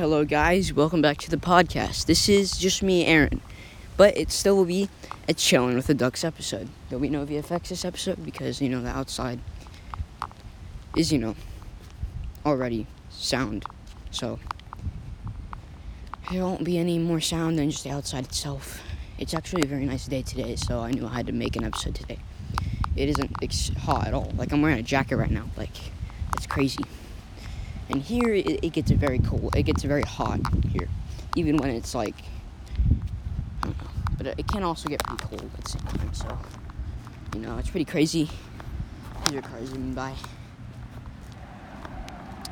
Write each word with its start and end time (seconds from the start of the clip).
Hello, 0.00 0.24
guys. 0.24 0.72
Welcome 0.72 1.02
back 1.02 1.18
to 1.18 1.28
the 1.28 1.36
podcast. 1.36 2.06
This 2.06 2.26
is 2.26 2.56
just 2.56 2.82
me, 2.82 3.04
Aaron, 3.04 3.42
but 3.98 4.16
it 4.16 4.30
still 4.30 4.56
will 4.56 4.64
be 4.64 4.88
a 5.28 5.34
chilling 5.34 5.74
with 5.74 5.88
the 5.88 5.94
ducks 5.94 6.24
episode. 6.24 6.70
There'll 6.88 7.02
be 7.02 7.10
no 7.10 7.26
VFX 7.26 7.68
this 7.68 7.84
episode 7.84 8.24
because 8.24 8.62
you 8.62 8.70
know 8.70 8.80
the 8.80 8.88
outside 8.88 9.40
is 10.96 11.12
you 11.12 11.18
know 11.18 11.36
already 12.46 12.86
sound, 13.10 13.66
so 14.10 14.38
there 16.32 16.44
won't 16.44 16.64
be 16.64 16.78
any 16.78 16.98
more 16.98 17.20
sound 17.20 17.58
than 17.58 17.70
just 17.70 17.84
the 17.84 17.90
outside 17.90 18.24
itself. 18.24 18.80
It's 19.18 19.34
actually 19.34 19.64
a 19.64 19.66
very 19.66 19.84
nice 19.84 20.06
day 20.06 20.22
today, 20.22 20.56
so 20.56 20.80
I 20.80 20.92
knew 20.92 21.06
I 21.06 21.12
had 21.12 21.26
to 21.26 21.34
make 21.34 21.56
an 21.56 21.64
episode 21.64 21.94
today. 21.94 22.20
It 22.96 23.10
isn't 23.10 23.32
ex- 23.42 23.68
hot 23.76 24.06
at 24.06 24.14
all. 24.14 24.32
Like 24.34 24.50
I'm 24.50 24.62
wearing 24.62 24.78
a 24.78 24.82
jacket 24.82 25.16
right 25.16 25.30
now. 25.30 25.44
Like 25.58 25.76
it's 26.38 26.46
crazy. 26.46 26.84
And 27.90 28.00
here 28.00 28.32
it, 28.32 28.64
it 28.64 28.72
gets 28.72 28.92
very 28.92 29.18
cold. 29.18 29.56
It 29.56 29.64
gets 29.64 29.82
very 29.82 30.02
hot 30.02 30.38
here, 30.68 30.88
even 31.34 31.56
when 31.56 31.70
it's 31.70 31.92
like. 31.94 32.14
But 34.16 34.28
it 34.38 34.46
can 34.46 34.62
also 34.62 34.88
get 34.88 35.02
pretty 35.02 35.24
cold 35.24 35.50
at 35.58 35.64
the 35.64 35.70
same 35.70 35.82
time. 35.82 36.14
So, 36.14 36.38
you 37.34 37.40
know, 37.40 37.58
it's 37.58 37.68
pretty 37.68 37.84
crazy. 37.84 38.30
These 39.26 39.38
are 39.38 39.42
cars 39.42 39.70
zooming 39.70 39.94
by. 39.94 40.14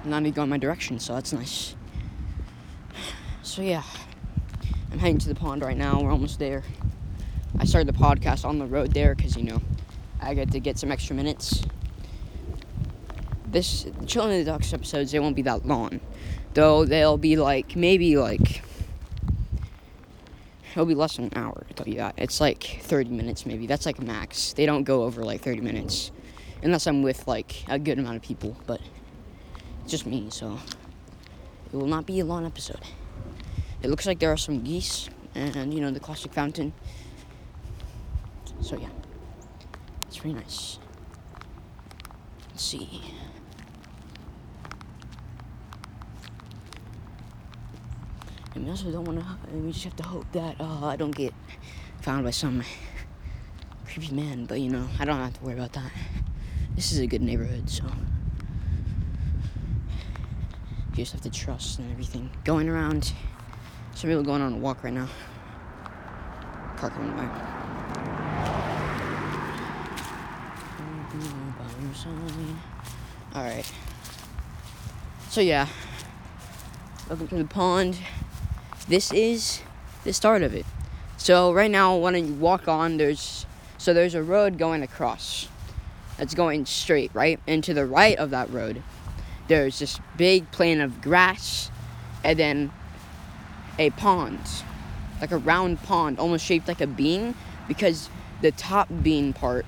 Not 0.05 0.23
even 0.23 0.33
going 0.33 0.48
my 0.48 0.59
direction, 0.59 0.98
so 0.98 1.14
that's 1.14 1.33
nice. 1.33 1.77
So 3.42 3.62
yeah, 3.62 3.83
I'm 4.91 4.98
heading 4.98 5.19
to 5.19 5.28
the 5.28 5.34
pond 5.34 5.62
right 5.62 5.77
now. 5.77 6.00
We're 6.00 6.11
almost 6.11 6.39
there. 6.39 6.64
I 7.59 7.64
started 7.64 7.95
the 7.95 7.98
podcast 7.98 8.45
on 8.45 8.59
the 8.59 8.66
road 8.66 8.92
there 8.92 9.14
because 9.14 9.36
you 9.36 9.45
know 9.45 9.61
I 10.20 10.34
get 10.34 10.50
to 10.52 10.61
get 10.61 10.78
some 10.78 10.91
extra 10.91 11.14
minutes 11.14 11.62
this 13.51 13.87
Chilling 14.07 14.33
in 14.33 14.38
the 14.45 14.51
Ducks 14.51 14.73
episodes 14.73 15.12
they 15.12 15.19
won't 15.19 15.37
be 15.37 15.43
that 15.43 15.66
long, 15.66 16.01
though 16.55 16.84
they'll 16.84 17.19
be 17.19 17.37
like 17.37 17.77
maybe 17.77 18.16
like 18.16 18.62
it'll 20.72 20.86
be 20.86 20.95
less 20.95 21.17
than 21.17 21.27
an 21.27 21.33
hour. 21.36 21.67
I 21.69 21.72
tell 21.72 21.89
you 21.89 21.97
that 21.97 22.14
it's 22.17 22.41
like 22.41 22.81
30 22.83 23.11
minutes 23.11 23.47
maybe. 23.47 23.67
That's 23.67 23.87
like 23.87 24.00
max. 24.00 24.53
They 24.53 24.67
don't 24.67 24.84
go 24.84 25.03
over 25.03 25.25
like 25.25 25.41
30 25.41 25.61
minutes, 25.61 26.11
unless 26.62 26.87
I'm 26.87 27.03
with 27.03 27.27
like 27.27 27.64
a 27.69 27.78
good 27.78 27.98
amount 27.98 28.17
of 28.17 28.22
people. 28.22 28.56
But 28.67 28.81
it's 29.83 29.91
just 29.91 30.06
me, 30.06 30.28
so 30.31 30.59
it 31.72 31.77
will 31.77 31.87
not 31.87 32.06
be 32.06 32.20
a 32.20 32.25
long 32.25 32.47
episode. 32.47 32.81
It 33.83 33.91
looks 33.91 34.06
like 34.06 34.19
there 34.19 34.33
are 34.33 34.37
some 34.37 34.62
geese 34.62 35.09
and 35.34 35.72
you 35.72 35.81
know 35.81 35.91
the 35.91 36.00
classic 36.00 36.33
fountain. 36.33 36.72
So 38.61 38.77
yeah, 38.77 38.89
it's 40.06 40.19
pretty 40.19 40.34
nice. 40.34 40.78
Let's 42.50 42.65
see. 42.65 43.03
We 48.69 48.72
also 48.72 48.91
don't 48.91 49.05
want 49.06 49.19
to. 49.19 49.56
We 49.56 49.72
just 49.72 49.84
have 49.84 49.97
to 49.97 50.02
hope 50.02 50.30
that 50.33 50.61
uh, 50.61 50.84
I 50.84 50.97
don't 50.97 51.14
get 51.14 51.33
found 52.02 52.24
by 52.24 52.33
some 52.33 52.62
creepy 53.86 54.14
man. 54.14 54.44
But 54.44 54.60
you 54.60 54.69
know, 54.69 54.86
I 54.98 55.06
don't 55.06 55.16
have 55.16 55.33
to 55.38 55.42
worry 55.42 55.55
about 55.55 55.72
that. 55.72 55.91
This 56.75 56.92
is 56.92 56.98
a 56.98 57.06
good 57.06 57.22
neighborhood, 57.22 57.70
so 57.70 57.84
you 60.91 60.97
just 60.97 61.12
have 61.12 61.22
to 61.22 61.30
trust 61.30 61.78
and 61.78 61.91
everything. 61.91 62.28
Going 62.44 62.69
around. 62.69 63.14
Some 63.94 64.10
people 64.10 64.22
going 64.22 64.42
on 64.42 64.52
a 64.52 64.58
walk 64.58 64.84
right 64.84 64.92
now. 64.92 65.08
Car 66.77 66.91
coming 66.91 67.16
by. 67.16 67.25
All 73.34 73.44
right. 73.44 73.72
So 75.30 75.41
yeah, 75.41 75.69
welcome 77.08 77.28
to 77.28 77.36
the 77.36 77.44
pond 77.47 77.98
this 78.89 79.12
is 79.12 79.61
the 80.05 80.12
start 80.12 80.42
of 80.42 80.55
it. 80.55 80.67
So 81.19 81.53
right 81.53 81.70
now, 81.70 81.97
when 81.97 82.14
you 82.14 82.34
walk 82.34 82.69
on, 82.69 82.97
there's 82.97 83.47
so 83.77 83.94
there's 83.94 84.14
a 84.14 84.22
road 84.22 84.59
going 84.59 84.82
across. 84.82 85.49
That's 86.16 86.34
going 86.34 86.66
straight, 86.66 87.10
right? 87.15 87.38
And 87.47 87.62
to 87.65 87.75
the 87.75 87.87
right 87.87 88.19
of 88.19 88.31
that 88.31 88.50
road, 88.50 88.82
there's 89.47 89.78
this 89.78 90.00
big 90.16 90.50
plain 90.50 90.81
of 90.81 91.00
grass, 91.00 91.71
and 92.25 92.38
then 92.38 92.72
a 93.78 93.91
pond, 93.91 94.41
like 95.20 95.31
a 95.31 95.37
round 95.37 95.82
pond, 95.84 96.19
almost 96.19 96.44
shaped 96.44 96.66
like 96.66 96.81
a 96.81 96.87
bean, 96.87 97.34
because 97.69 98.10
the 98.43 98.50
top 98.50 98.88
bean 99.03 99.32
part 99.32 99.65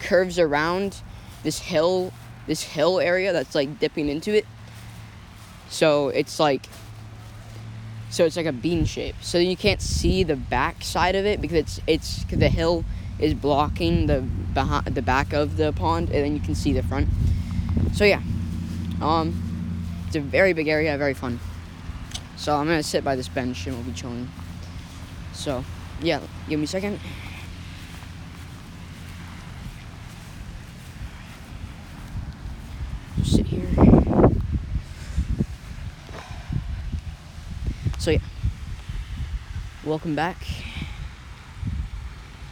curves 0.00 0.38
around 0.38 1.00
this 1.42 1.60
hill, 1.60 2.12
this 2.46 2.62
hill 2.62 3.00
area 3.00 3.32
that's 3.32 3.54
like 3.54 3.78
dipping 3.78 4.08
into 4.08 4.34
it. 4.34 4.46
So 5.70 6.08
it's 6.08 6.38
like 6.38 6.66
so 8.14 8.24
it's 8.24 8.36
like 8.36 8.46
a 8.46 8.52
bean 8.52 8.84
shape. 8.84 9.16
So 9.22 9.38
you 9.38 9.56
can't 9.56 9.82
see 9.82 10.22
the 10.22 10.36
back 10.36 10.84
side 10.84 11.16
of 11.16 11.26
it 11.26 11.40
because 11.40 11.56
it's 11.56 11.80
it's 11.88 12.24
the 12.24 12.48
hill 12.48 12.84
is 13.18 13.34
blocking 13.34 14.06
the 14.06 14.20
behind 14.20 14.86
the 14.86 15.02
back 15.02 15.32
of 15.32 15.56
the 15.56 15.72
pond, 15.72 16.10
and 16.10 16.24
then 16.24 16.32
you 16.32 16.40
can 16.40 16.54
see 16.54 16.72
the 16.72 16.84
front. 16.84 17.08
So 17.92 18.04
yeah, 18.04 18.22
um, 19.00 19.34
it's 20.06 20.14
a 20.14 20.20
very 20.20 20.52
big 20.52 20.68
area, 20.68 20.96
very 20.96 21.14
fun. 21.14 21.40
So 22.36 22.54
I'm 22.54 22.66
gonna 22.66 22.84
sit 22.84 23.02
by 23.02 23.16
this 23.16 23.26
bench 23.26 23.66
and 23.66 23.74
we'll 23.74 23.84
be 23.84 23.92
chilling. 23.92 24.30
So 25.32 25.64
yeah, 26.00 26.20
give 26.48 26.60
me 26.60 26.64
a 26.64 26.68
second. 26.68 27.00
So 38.04 38.10
yeah, 38.10 38.18
welcome 39.82 40.14
back. 40.14 40.36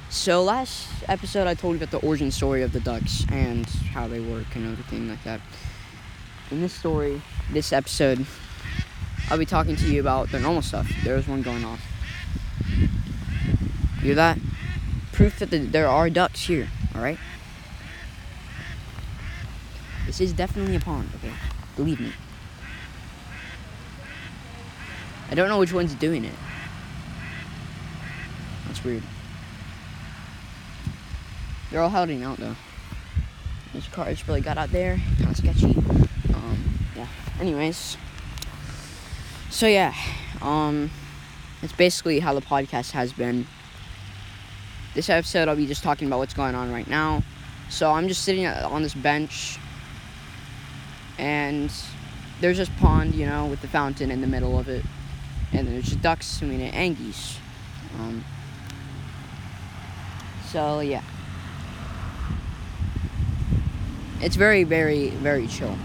So 0.08 0.42
last 0.42 0.88
episode 1.08 1.46
I 1.46 1.52
told 1.52 1.74
you 1.74 1.84
about 1.84 1.90
the 1.90 2.06
origin 2.06 2.30
story 2.30 2.62
of 2.62 2.72
the 2.72 2.80
ducks 2.80 3.26
and 3.30 3.66
how 3.92 4.08
they 4.08 4.18
work 4.18 4.46
and 4.54 4.72
everything 4.72 5.10
like 5.10 5.22
that. 5.24 5.42
In 6.50 6.62
this 6.62 6.72
story, 6.72 7.20
this 7.50 7.70
episode, 7.70 8.24
I'll 9.28 9.36
be 9.36 9.44
talking 9.44 9.76
to 9.76 9.92
you 9.92 10.00
about 10.00 10.30
the 10.32 10.40
normal 10.40 10.62
stuff. 10.62 10.90
There's 11.04 11.28
one 11.28 11.42
going 11.42 11.66
off. 11.66 11.82
You 13.96 14.06
hear 14.06 14.14
that? 14.14 14.38
Proof 15.12 15.38
that 15.40 15.50
the, 15.50 15.58
there 15.58 15.86
are 15.86 16.08
ducks 16.08 16.46
here. 16.46 16.70
All 16.94 17.02
right. 17.02 17.18
This 20.06 20.18
is 20.18 20.32
definitely 20.32 20.76
a 20.76 20.80
pond. 20.80 21.10
Okay, 21.16 21.34
believe 21.76 22.00
me. 22.00 22.12
I 25.32 25.34
don't 25.34 25.48
know 25.48 25.58
which 25.58 25.72
one's 25.72 25.94
doing 25.94 26.26
it. 26.26 26.34
That's 28.66 28.84
weird. 28.84 29.02
They're 31.70 31.80
all 31.80 31.88
hiding 31.88 32.22
out 32.22 32.36
though. 32.36 32.54
This 33.72 33.88
car 33.88 34.10
just 34.10 34.28
really 34.28 34.42
got 34.42 34.58
out 34.58 34.70
there. 34.72 35.00
Kind 35.16 35.30
of 35.30 35.36
sketchy. 35.38 35.74
Um, 36.34 36.78
yeah. 36.94 37.06
Anyways. 37.40 37.96
So 39.48 39.66
yeah. 39.66 39.94
Um, 40.42 40.90
it's 41.62 41.72
basically 41.72 42.20
how 42.20 42.34
the 42.34 42.42
podcast 42.42 42.90
has 42.90 43.14
been. 43.14 43.46
This 44.92 45.08
episode, 45.08 45.48
I'll 45.48 45.56
be 45.56 45.66
just 45.66 45.82
talking 45.82 46.08
about 46.08 46.18
what's 46.18 46.34
going 46.34 46.54
on 46.54 46.70
right 46.70 46.86
now. 46.86 47.22
So 47.70 47.90
I'm 47.90 48.06
just 48.06 48.22
sitting 48.22 48.46
on 48.46 48.82
this 48.82 48.92
bench, 48.92 49.58
and 51.16 51.72
there's 52.42 52.58
this 52.58 52.68
pond, 52.80 53.14
you 53.14 53.24
know, 53.24 53.46
with 53.46 53.62
the 53.62 53.68
fountain 53.68 54.10
in 54.10 54.20
the 54.20 54.26
middle 54.26 54.58
of 54.58 54.68
it 54.68 54.84
and 55.52 55.68
there's 55.68 55.94
ducks 55.96 56.26
swimming 56.26 56.60
in 56.60 56.72
angies. 56.72 57.38
Um, 57.98 58.24
so 60.46 60.80
yeah, 60.80 61.02
it's 64.20 64.36
very, 64.36 64.64
very, 64.64 65.10
very 65.10 65.46
chill. 65.46 65.76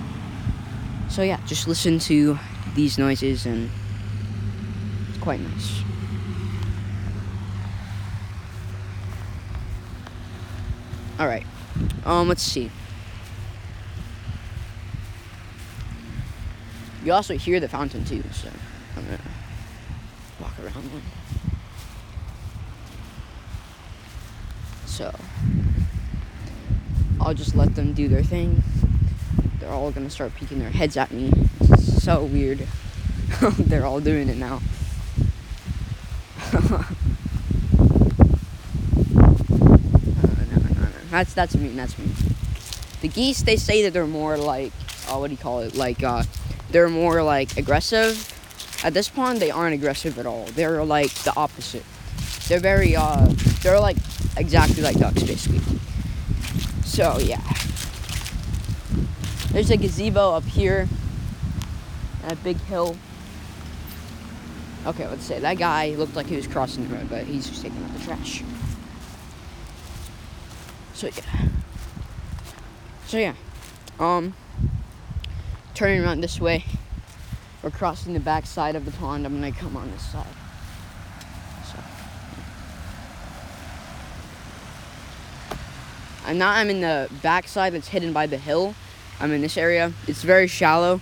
So 1.09 1.22
yeah, 1.22 1.39
just 1.45 1.67
listen 1.67 2.00
to 2.00 2.38
these 2.75 2.97
noises 2.97 3.45
and 3.45 3.69
it's 5.09 5.17
quite 5.17 5.40
nice. 5.40 5.81
All 11.20 11.28
right, 11.28 11.46
um, 12.05 12.28
let's 12.28 12.43
see. 12.43 12.70
You 17.03 17.13
also 17.13 17.37
hear 17.37 17.59
the 17.59 17.70
fountain 17.70 18.05
too, 18.05 18.23
so 18.31 18.49
walk 20.39 20.53
around 20.59 20.91
one. 20.91 21.01
So, 24.85 25.13
I'll 27.22 27.34
just 27.34 27.55
let 27.55 27.75
them 27.75 27.93
do 27.93 28.07
their 28.07 28.23
thing. 28.23 28.63
They're 29.59 29.72
all 29.72 29.91
gonna 29.91 30.09
start 30.09 30.35
peeking 30.35 30.59
their 30.59 30.69
heads 30.69 30.97
at 30.97 31.11
me. 31.11 31.31
It's 31.61 32.03
so 32.03 32.23
weird. 32.23 32.66
They're 33.57 33.85
all 33.85 33.99
doing 33.99 34.29
it 34.29 34.37
now. 34.37 34.61
Uh, 39.17 40.29
no, 40.49 40.57
no, 40.57 40.81
no. 40.81 40.87
That's 41.11 41.34
that's 41.34 41.55
me. 41.55 41.69
That's 41.69 41.97
me. 41.97 42.05
The 43.01 43.07
geese, 43.07 43.41
they 43.43 43.55
say 43.55 43.84
that 43.84 43.93
they're 43.93 44.07
more 44.07 44.37
like, 44.37 44.72
oh, 45.09 45.19
what 45.19 45.28
do 45.28 45.34
you 45.34 45.37
call 45.37 45.59
it? 45.59 45.75
Like, 45.75 46.03
uh, 46.03 46.23
they're 46.72 46.89
more 46.89 47.22
like 47.23 47.57
aggressive 47.57 48.36
at 48.84 48.94
this 48.94 49.09
pond 49.09 49.40
they 49.40 49.52
aren't 49.52 49.74
aggressive 49.74 50.18
at 50.20 50.26
all. 50.26 50.46
They're 50.46 50.84
like 50.84 51.14
the 51.24 51.34
opposite. 51.35 51.84
They're 52.47 52.59
very 52.59 52.96
uh 52.96 53.28
they're 53.62 53.79
like 53.79 53.97
exactly 54.38 54.82
like 54.82 54.97
ducks 54.97 55.24
basically. 55.24 55.62
So 56.85 57.18
yeah. 57.20 57.41
There's 59.52 59.72
a 59.72 59.78
gazebo 59.78 60.32
up 60.32 60.44
here. 60.44 60.88
A 62.28 62.35
big 62.35 62.58
hill. 62.62 62.97
Okay, 64.85 65.08
let's 65.08 65.26
say 65.26 65.40
that 65.40 65.58
guy 65.58 65.90
looked 65.91 66.16
like 66.16 66.28
he 66.28 66.35
was 66.35 66.47
crossing 66.47 66.88
the 66.88 66.96
road, 66.96 67.09
but 67.09 67.23
he's 67.23 67.50
just 67.50 67.62
taking 67.62 67.84
out 67.84 67.94
the 67.94 68.03
trash. 68.03 68.44
So 70.94 71.08
yeah. 71.08 71.47
So 73.08 73.18
yeah. 73.18 73.34
Um 74.00 74.35
turning 75.73 76.03
around 76.03 76.22
this 76.22 76.40
way. 76.40 76.66
We're 77.64 77.72
crossing 77.72 78.14
the 78.14 78.20
back 78.20 78.46
side 78.46 78.76
of 78.76 78.86
the 78.86 78.92
pond. 78.92 79.26
I'm 79.26 79.34
gonna 79.34 79.52
come 79.52 79.76
on 79.76 79.90
this 79.92 80.04
side. 80.04 80.26
So 81.66 81.80
and 86.28 86.38
now 86.38 86.52
I'm 86.52 86.70
in 86.70 86.82
the 86.82 87.09
back 87.24 87.48
side 87.48 87.74
that's 87.74 87.88
hidden 87.88 88.14
by 88.14 88.28
the 88.28 88.38
hill. 88.38 88.76
I'm 89.20 89.32
in 89.32 89.42
this 89.42 89.58
area. 89.58 89.94
It's 90.08 90.22
very 90.22 90.48
shallow 90.48 91.02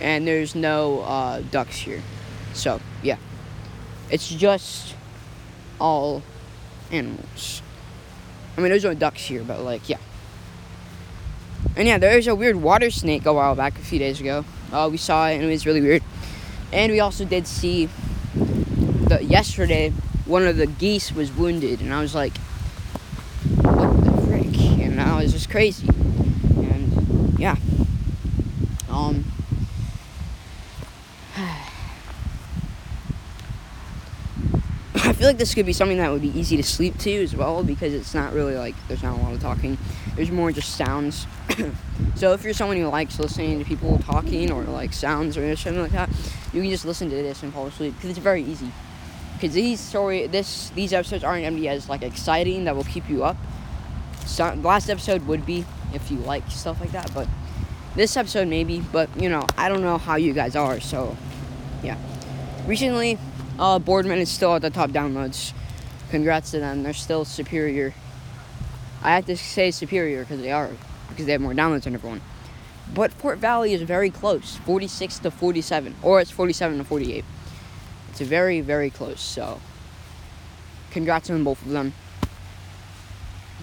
and 0.00 0.26
there's 0.26 0.54
no 0.54 1.00
uh, 1.00 1.42
ducks 1.50 1.76
here. 1.76 2.02
So 2.54 2.80
yeah. 3.02 3.16
It's 4.10 4.28
just 4.28 4.94
all 5.80 6.22
animals. 6.90 7.62
I 8.56 8.60
mean 8.60 8.70
there's 8.70 8.84
no 8.84 8.94
ducks 8.94 9.22
here, 9.22 9.42
but 9.42 9.60
like 9.62 9.88
yeah. 9.88 9.98
And 11.76 11.86
yeah, 11.86 11.98
there 11.98 12.16
was 12.16 12.26
a 12.26 12.34
weird 12.34 12.56
water 12.56 12.90
snake 12.90 13.26
a 13.26 13.32
while 13.32 13.54
back, 13.54 13.78
a 13.78 13.82
few 13.82 13.98
days 13.98 14.20
ago. 14.20 14.44
Uh, 14.72 14.88
we 14.90 14.96
saw 14.96 15.28
it, 15.28 15.34
and 15.34 15.44
it 15.44 15.48
was 15.48 15.66
really 15.66 15.80
weird. 15.80 16.02
And 16.72 16.92
we 16.92 17.00
also 17.00 17.24
did 17.24 17.46
see 17.46 17.88
the 18.34 19.24
yesterday 19.24 19.90
one 20.26 20.46
of 20.46 20.56
the 20.56 20.66
geese 20.66 21.12
was 21.12 21.32
wounded, 21.32 21.80
and 21.80 21.92
I 21.92 22.00
was 22.00 22.14
like, 22.14 22.36
"What 23.62 24.04
the 24.04 24.12
frick?" 24.26 24.56
And 24.80 25.00
I 25.00 25.20
was 25.22 25.32
just 25.32 25.50
crazy. 25.50 25.88
And 25.88 27.38
yeah, 27.38 27.56
um. 28.88 29.24
I 34.94 35.08
feel 35.20 35.28
like 35.28 35.36
this 35.36 35.52
could 35.52 35.66
be 35.66 35.72
something 35.74 35.98
that 35.98 36.10
would 36.10 36.22
be 36.22 36.30
easy 36.38 36.56
to 36.56 36.62
sleep 36.62 36.96
to 36.96 37.12
as 37.22 37.36
well 37.36 37.62
because 37.62 37.92
it's 37.92 38.14
not 38.14 38.32
really 38.32 38.54
like 38.54 38.74
there's 38.88 39.02
not 39.02 39.18
a 39.18 39.20
lot 39.20 39.34
of 39.34 39.38
talking. 39.38 39.76
There's 40.16 40.30
more 40.30 40.50
just 40.50 40.76
sounds. 40.76 41.26
so 42.14 42.32
if 42.32 42.42
you're 42.42 42.54
someone 42.54 42.78
who 42.78 42.86
likes 42.86 43.18
listening 43.18 43.58
to 43.58 43.64
people 43.66 43.98
talking 43.98 44.50
or 44.50 44.64
like 44.64 44.94
sounds 44.94 45.36
or 45.36 45.54
something 45.56 45.82
like 45.82 45.92
that, 45.92 46.08
you 46.54 46.62
can 46.62 46.70
just 46.70 46.86
listen 46.86 47.10
to 47.10 47.16
this 47.16 47.42
and 47.42 47.52
fall 47.52 47.66
asleep 47.66 47.94
because 47.96 48.08
it's 48.08 48.18
very 48.18 48.42
easy. 48.42 48.72
Because 49.34 49.54
these 49.54 49.78
story, 49.78 50.26
this 50.26 50.70
these 50.70 50.94
episodes 50.94 51.22
aren't 51.22 51.44
gonna 51.44 51.54
be 51.54 51.68
as 51.68 51.86
like 51.86 52.00
exciting 52.00 52.64
that 52.64 52.74
will 52.74 52.84
keep 52.84 53.06
you 53.10 53.22
up. 53.22 53.36
So, 54.24 54.54
last 54.62 54.88
episode 54.88 55.26
would 55.26 55.44
be 55.44 55.66
if 55.92 56.10
you 56.10 56.16
like 56.20 56.50
stuff 56.50 56.80
like 56.80 56.92
that, 56.92 57.12
but 57.12 57.28
this 57.94 58.16
episode 58.16 58.48
maybe. 58.48 58.80
But 58.80 59.10
you 59.20 59.28
know, 59.28 59.46
I 59.58 59.68
don't 59.68 59.82
know 59.82 59.98
how 59.98 60.16
you 60.16 60.32
guys 60.32 60.56
are, 60.56 60.80
so 60.80 61.14
yeah. 61.82 61.98
Recently, 62.66 63.18
uh, 63.58 63.78
Boardman 63.78 64.18
is 64.18 64.30
still 64.30 64.54
at 64.54 64.62
the 64.62 64.70
top 64.70 64.90
downloads. 64.90 65.52
Congrats 66.10 66.50
to 66.52 66.60
them. 66.60 66.82
They're 66.82 66.92
still 66.92 67.24
superior. 67.24 67.94
I 69.02 69.14
have 69.14 69.26
to 69.26 69.36
say 69.36 69.70
superior 69.70 70.20
because 70.20 70.40
they 70.40 70.52
are, 70.52 70.70
because 71.08 71.26
they 71.26 71.32
have 71.32 71.40
more 71.40 71.52
downloads 71.52 71.84
than 71.84 71.94
everyone. 71.94 72.20
But 72.92 73.12
Fort 73.12 73.38
Valley 73.38 73.72
is 73.72 73.82
very 73.82 74.10
close 74.10 74.56
46 74.56 75.20
to 75.20 75.30
47, 75.30 75.94
or 76.02 76.20
it's 76.20 76.30
47 76.30 76.78
to 76.78 76.84
48. 76.84 77.24
It's 78.10 78.20
very, 78.20 78.60
very 78.60 78.90
close. 78.90 79.20
So, 79.20 79.60
congrats 80.90 81.30
on 81.30 81.44
both 81.44 81.62
of 81.62 81.70
them. 81.70 81.94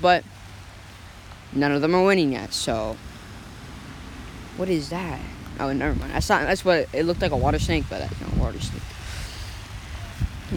But, 0.02 0.24
none 1.52 1.72
of 1.72 1.82
them 1.82 1.94
are 1.94 2.04
winning 2.06 2.32
yet. 2.32 2.54
So, 2.54 2.96
what 4.56 4.70
is 4.70 4.90
that? 4.90 5.20
Oh, 5.60 5.74
never 5.74 6.00
mind. 6.00 6.14
That's 6.14 6.30
not. 6.30 6.44
That's 6.44 6.64
what 6.64 6.88
it 6.94 7.04
looked 7.04 7.22
like 7.22 7.32
a 7.32 7.38
water 7.38 7.60
snake, 7.60 7.86
but 7.90 8.00
that's 8.00 8.22
not 8.22 8.34
a 8.34 8.40
water 8.40 8.60
snake. 8.60 8.82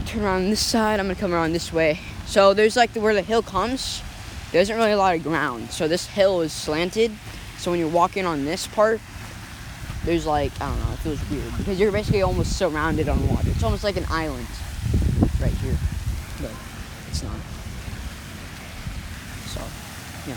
Turn 0.07 0.23
around 0.23 0.51
this 0.51 0.61
side. 0.61 1.01
I'm 1.01 1.07
gonna 1.07 1.19
come 1.19 1.35
around 1.35 1.53
this 1.53 1.73
way. 1.73 1.99
So 2.27 2.55
there's 2.55 2.77
like 2.77 2.93
the, 2.93 3.01
where 3.01 3.15
the 3.15 3.23
hill 3.23 3.43
comes. 3.43 4.03
There 4.53 4.61
isn't 4.61 4.77
really 4.77 4.93
a 4.93 4.97
lot 4.97 5.15
of 5.17 5.23
ground. 5.23 5.71
So 5.71 5.89
this 5.89 6.07
hill 6.07 6.41
is 6.41 6.53
slanted. 6.53 7.13
So 7.59 7.71
when 7.71 7.81
you're 7.81 7.89
walking 7.89 8.25
on 8.25 8.45
this 8.45 8.67
part, 8.67 9.01
there's 10.05 10.27
like 10.27 10.53
I 10.61 10.69
don't 10.69 10.79
know. 10.79 10.93
It 10.93 10.99
feels 10.99 11.31
weird 11.31 11.57
because 11.59 11.81
you're 11.81 11.93
basically 11.93 12.23
almost 12.23 12.57
surrounded 12.57 13.09
on 13.09 13.29
water. 13.29 13.51
It's 13.51 13.63
almost 13.63 13.85
like 13.85 13.97
an 13.97 14.07
island 14.11 14.47
right 15.41 15.53
here, 15.53 15.77
but 16.41 16.53
it's 17.09 17.23
not. 17.23 17.37
So 19.47 19.61
yeah. 20.27 20.37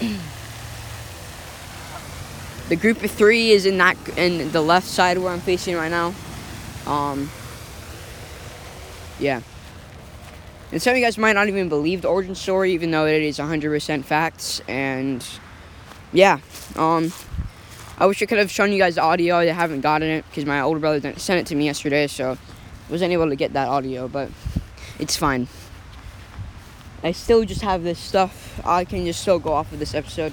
the 2.68 2.76
group 2.76 3.02
of 3.02 3.10
three 3.10 3.50
is 3.50 3.66
in 3.66 3.78
that 3.78 3.96
in 4.16 4.50
the 4.50 4.62
left 4.62 4.86
side 4.86 5.18
where 5.18 5.32
I'm 5.32 5.40
facing 5.40 5.76
right 5.76 5.90
now. 5.90 6.14
Um, 6.86 7.30
yeah. 9.18 9.40
And 10.72 10.82
some 10.82 10.92
of 10.92 10.96
you 10.98 11.04
guys 11.04 11.16
might 11.16 11.34
not 11.34 11.48
even 11.48 11.68
believe 11.68 12.02
the 12.02 12.08
origin 12.08 12.34
story, 12.34 12.72
even 12.72 12.90
though 12.90 13.06
it 13.06 13.22
is 13.22 13.38
100% 13.38 14.04
facts. 14.04 14.60
And 14.66 15.24
yeah, 16.12 16.40
um, 16.74 17.12
I 17.98 18.06
wish 18.06 18.20
I 18.20 18.26
could 18.26 18.38
have 18.38 18.50
shown 18.50 18.72
you 18.72 18.78
guys 18.78 18.96
the 18.96 19.02
audio. 19.02 19.36
I 19.36 19.46
haven't 19.46 19.82
gotten 19.82 20.08
it 20.08 20.24
because 20.28 20.44
my 20.44 20.60
older 20.60 20.80
brother 20.80 21.16
sent 21.18 21.40
it 21.40 21.46
to 21.46 21.54
me 21.54 21.66
yesterday, 21.66 22.08
so 22.08 22.32
I 22.32 22.90
wasn't 22.90 23.12
able 23.12 23.28
to 23.28 23.36
get 23.36 23.52
that 23.52 23.68
audio, 23.68 24.08
but 24.08 24.30
it's 24.98 25.16
fine. 25.16 25.46
I 27.02 27.12
still 27.12 27.44
just 27.44 27.62
have 27.62 27.84
this 27.84 27.98
stuff. 27.98 28.60
I 28.66 28.84
can 28.84 29.04
just 29.04 29.22
still 29.22 29.38
go 29.38 29.52
off 29.52 29.72
of 29.72 29.78
this 29.78 29.94
episode. 29.94 30.32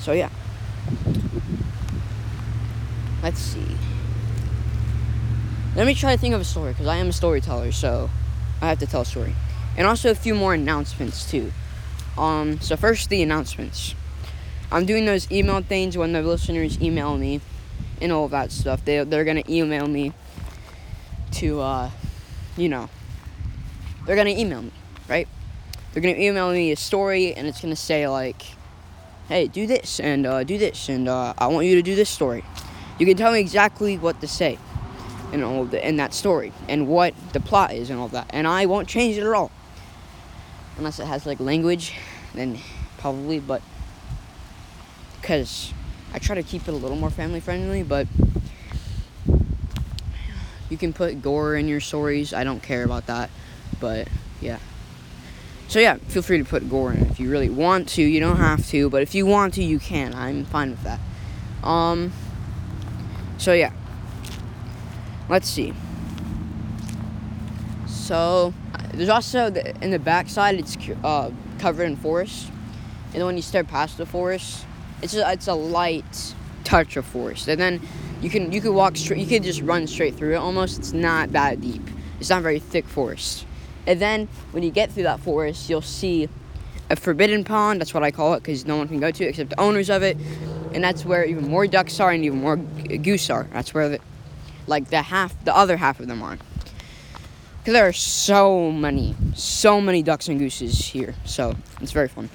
So 0.00 0.12
yeah. 0.12 0.30
Let's 3.22 3.40
see. 3.40 3.76
Let 5.76 5.86
me 5.86 5.94
try 5.94 6.14
to 6.14 6.18
think 6.18 6.34
of 6.34 6.40
a 6.40 6.44
story 6.44 6.72
because 6.72 6.86
I 6.86 6.96
am 6.96 7.08
a 7.08 7.12
storyteller, 7.12 7.70
so 7.70 8.08
I 8.62 8.68
have 8.70 8.78
to 8.78 8.86
tell 8.86 9.02
a 9.02 9.04
story. 9.04 9.34
And 9.76 9.86
also 9.86 10.10
a 10.10 10.14
few 10.14 10.34
more 10.34 10.54
announcements 10.54 11.30
too. 11.30 11.52
Um, 12.16 12.58
so 12.62 12.78
first 12.78 13.10
the 13.10 13.22
announcements. 13.22 13.94
I'm 14.72 14.86
doing 14.86 15.04
those 15.04 15.30
email 15.30 15.60
things 15.60 15.98
when 15.98 16.14
the 16.14 16.22
listeners 16.22 16.80
email 16.80 17.18
me 17.18 17.42
and 18.00 18.10
all 18.10 18.26
that 18.28 18.52
stuff. 18.52 18.86
They 18.86 19.04
they're 19.04 19.26
gonna 19.26 19.42
email 19.50 19.86
me 19.86 20.14
to 21.32 21.60
uh, 21.60 21.90
you 22.56 22.70
know, 22.70 22.88
they're 24.06 24.16
gonna 24.16 24.30
email 24.30 24.62
me, 24.62 24.72
right? 25.10 25.28
They're 25.92 26.02
gonna 26.02 26.16
email 26.16 26.52
me 26.52 26.72
a 26.72 26.76
story 26.76 27.34
and 27.34 27.46
it's 27.46 27.60
gonna 27.60 27.76
say 27.76 28.08
like, 28.08 28.46
hey, 29.28 29.46
do 29.46 29.66
this 29.66 30.00
and 30.00 30.24
uh, 30.24 30.42
do 30.42 30.56
this 30.56 30.88
and 30.88 31.06
uh, 31.06 31.34
I 31.36 31.48
want 31.48 31.66
you 31.66 31.74
to 31.74 31.82
do 31.82 31.94
this 31.94 32.08
story. 32.08 32.44
You 32.98 33.04
can 33.04 33.18
tell 33.18 33.32
me 33.32 33.40
exactly 33.40 33.98
what 33.98 34.22
to 34.22 34.26
say 34.26 34.58
and 35.32 35.42
all 35.42 35.64
the, 35.64 35.86
in 35.86 35.96
that 35.96 36.14
story 36.14 36.52
and 36.68 36.88
what 36.88 37.14
the 37.32 37.40
plot 37.40 37.72
is 37.72 37.90
and 37.90 37.98
all 37.98 38.08
that. 38.08 38.26
And 38.30 38.46
I 38.46 38.66
won't 38.66 38.88
change 38.88 39.16
it 39.16 39.22
at 39.22 39.32
all. 39.32 39.50
Unless 40.78 41.00
it 41.00 41.06
has 41.06 41.26
like 41.26 41.40
language, 41.40 41.94
then 42.34 42.58
probably, 42.98 43.40
but 43.40 43.62
because 45.20 45.72
I 46.12 46.18
try 46.18 46.36
to 46.36 46.42
keep 46.42 46.68
it 46.68 46.72
a 46.72 46.76
little 46.76 46.96
more 46.96 47.10
family 47.10 47.40
friendly, 47.40 47.82
but 47.82 48.06
you 50.68 50.76
can 50.76 50.92
put 50.92 51.22
gore 51.22 51.56
in 51.56 51.68
your 51.68 51.80
stories. 51.80 52.32
I 52.32 52.44
don't 52.44 52.62
care 52.62 52.84
about 52.84 53.06
that, 53.06 53.30
but 53.80 54.08
yeah. 54.40 54.58
So 55.68 55.80
yeah, 55.80 55.96
feel 55.96 56.22
free 56.22 56.38
to 56.38 56.44
put 56.44 56.68
gore 56.70 56.92
in 56.92 57.06
if 57.06 57.18
you 57.18 57.30
really 57.30 57.50
want 57.50 57.88
to. 57.90 58.02
You 58.02 58.20
don't 58.20 58.36
have 58.36 58.66
to, 58.68 58.88
but 58.88 59.02
if 59.02 59.14
you 59.14 59.26
want 59.26 59.54
to, 59.54 59.64
you 59.64 59.78
can. 59.78 60.14
I'm 60.14 60.44
fine 60.44 60.70
with 60.70 60.82
that. 60.84 61.00
Um. 61.66 62.12
So 63.38 63.52
yeah. 63.52 63.72
Let's 65.28 65.48
see. 65.48 65.72
So 67.86 68.54
there's 68.94 69.08
also 69.08 69.50
the, 69.50 69.74
in 69.82 69.90
the 69.90 69.98
backside 69.98 70.54
it's 70.56 70.76
uh, 71.02 71.30
covered 71.58 71.84
in 71.84 71.96
forest, 71.96 72.48
and 73.06 73.14
then 73.14 73.26
when 73.26 73.36
you 73.36 73.42
step 73.42 73.66
past 73.66 73.98
the 73.98 74.06
forest, 74.06 74.64
it's 75.02 75.14
a, 75.14 75.32
it's 75.32 75.48
a 75.48 75.54
light 75.54 76.34
touch 76.64 76.96
of 76.96 77.04
forest, 77.04 77.48
and 77.48 77.60
then 77.60 77.80
you 78.20 78.30
can 78.30 78.52
you 78.52 78.60
can 78.60 78.74
walk 78.74 78.96
straight, 78.96 79.18
you 79.18 79.26
can 79.26 79.42
just 79.42 79.60
run 79.62 79.86
straight 79.86 80.14
through 80.14 80.34
it. 80.34 80.36
Almost, 80.36 80.78
it's 80.78 80.92
not 80.92 81.32
that 81.32 81.60
deep. 81.60 81.82
It's 82.20 82.30
not 82.30 82.42
very 82.42 82.60
thick 82.60 82.86
forest, 82.86 83.44
and 83.86 84.00
then 84.00 84.28
when 84.52 84.62
you 84.62 84.70
get 84.70 84.92
through 84.92 85.02
that 85.04 85.20
forest, 85.20 85.68
you'll 85.68 85.82
see 85.82 86.28
a 86.88 86.96
forbidden 86.96 87.42
pond. 87.42 87.80
That's 87.80 87.92
what 87.92 88.04
I 88.04 88.12
call 88.12 88.34
it 88.34 88.40
because 88.40 88.64
no 88.64 88.76
one 88.76 88.86
can 88.86 89.00
go 89.00 89.10
to 89.10 89.24
it 89.24 89.28
except 89.30 89.50
the 89.50 89.60
owners 89.60 89.90
of 89.90 90.02
it, 90.02 90.16
and 90.72 90.84
that's 90.84 91.04
where 91.04 91.24
even 91.24 91.48
more 91.48 91.66
ducks 91.66 91.98
are 91.98 92.12
and 92.12 92.24
even 92.24 92.40
more 92.40 92.56
goose 92.56 93.28
are. 93.30 93.48
That's 93.52 93.74
where 93.74 93.88
the 93.88 94.00
like 94.66 94.90
the 94.90 95.02
half, 95.02 95.44
the 95.44 95.54
other 95.54 95.76
half 95.76 96.00
of 96.00 96.06
them 96.06 96.22
are. 96.22 96.38
Because 97.58 97.72
there 97.74 97.88
are 97.88 97.92
so 97.92 98.70
many, 98.70 99.14
so 99.34 99.80
many 99.80 100.02
ducks 100.02 100.28
and 100.28 100.38
gooses 100.38 100.78
here. 100.78 101.14
So 101.24 101.54
it's 101.80 101.92
very 101.92 102.08
fun. 102.08 102.30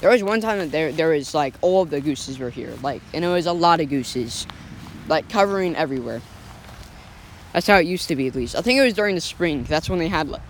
There 0.00 0.10
was 0.10 0.22
one 0.22 0.40
time 0.40 0.58
that 0.58 0.70
there 0.70 0.92
there 0.92 1.08
was 1.10 1.34
like 1.34 1.54
all 1.60 1.82
of 1.82 1.90
the 1.90 2.00
gooses 2.00 2.38
were 2.38 2.50
here, 2.50 2.74
like, 2.82 3.00
and 3.12 3.24
it 3.24 3.28
was 3.28 3.46
a 3.46 3.52
lot 3.52 3.80
of 3.80 3.88
gooses, 3.88 4.46
like 5.08 5.28
covering 5.30 5.76
everywhere. 5.76 6.20
That's 7.52 7.66
how 7.66 7.76
it 7.76 7.86
used 7.86 8.08
to 8.08 8.16
be, 8.16 8.26
at 8.26 8.34
least. 8.34 8.56
I 8.56 8.62
think 8.62 8.78
it 8.78 8.82
was 8.82 8.94
during 8.94 9.14
the 9.14 9.20
spring. 9.20 9.64
That's 9.64 9.88
when 9.88 9.98
they 9.98 10.08
had 10.08 10.28
like. 10.28 10.42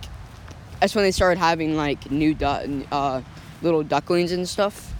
That's 0.81 0.93
when 0.93 1.03
they 1.03 1.11
started 1.11 1.39
having 1.39 1.77
like 1.77 2.11
new 2.11 2.33
du- 2.33 2.85
uh, 2.91 3.21
little 3.61 3.83
ducklings 3.83 4.31
and 4.31 4.47
stuff, 4.47 4.93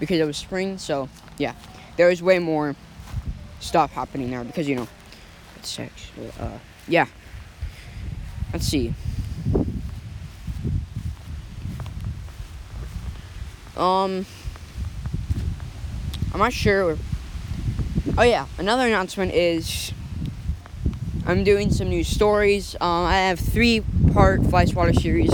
because 0.00 0.18
it 0.18 0.24
was 0.24 0.36
spring. 0.36 0.78
So 0.78 1.08
yeah, 1.38 1.54
there 1.96 2.08
was 2.08 2.22
way 2.22 2.38
more 2.38 2.74
stuff 3.60 3.92
happening 3.92 4.30
there 4.30 4.42
because 4.44 4.68
you 4.68 4.76
know, 4.76 4.88
it's 5.62 5.78
actually 5.78 6.28
uh, 6.40 6.58
yeah. 6.88 7.06
Let's 8.52 8.66
see. 8.66 8.92
Um, 13.76 14.26
I'm 16.32 16.38
not 16.38 16.52
sure. 16.52 16.98
Oh 18.18 18.22
yeah, 18.22 18.46
another 18.58 18.86
announcement 18.86 19.32
is 19.32 19.92
I'm 21.26 21.44
doing 21.44 21.70
some 21.70 21.88
new 21.88 22.02
stories. 22.04 22.74
Um, 22.80 23.06
I 23.06 23.18
have 23.28 23.38
three 23.38 23.82
part 24.12 24.44
Fly 24.44 24.64
Swatter 24.64 24.92
series. 24.92 25.32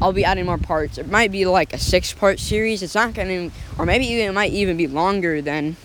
I'll 0.00 0.12
be 0.12 0.24
adding 0.24 0.44
more 0.44 0.58
parts. 0.58 0.98
It 0.98 1.08
might 1.08 1.32
be 1.32 1.46
like 1.46 1.72
a 1.72 1.78
six 1.78 2.12
part 2.12 2.38
series. 2.38 2.82
It's 2.82 2.94
not 2.94 3.14
gonna, 3.14 3.50
or 3.78 3.86
maybe 3.86 4.06
even 4.06 4.28
it 4.28 4.32
might 4.32 4.52
even 4.52 4.76
be 4.76 4.86
longer 4.86 5.40
than 5.40 5.76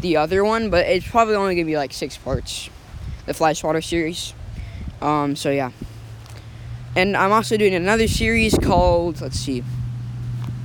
the 0.00 0.16
other 0.16 0.44
one, 0.44 0.70
but 0.70 0.86
it's 0.86 1.06
probably 1.06 1.34
only 1.34 1.54
gonna 1.54 1.66
be 1.66 1.76
like 1.76 1.92
six 1.92 2.16
parts. 2.16 2.70
The 3.26 3.34
Fly 3.34 3.52
Swatter 3.52 3.82
series. 3.82 4.34
Um, 5.00 5.36
so 5.36 5.50
yeah. 5.50 5.70
And 6.96 7.16
I'm 7.16 7.32
also 7.32 7.56
doing 7.56 7.74
another 7.74 8.08
series 8.08 8.58
called, 8.58 9.20
let's 9.20 9.38
see, 9.38 9.60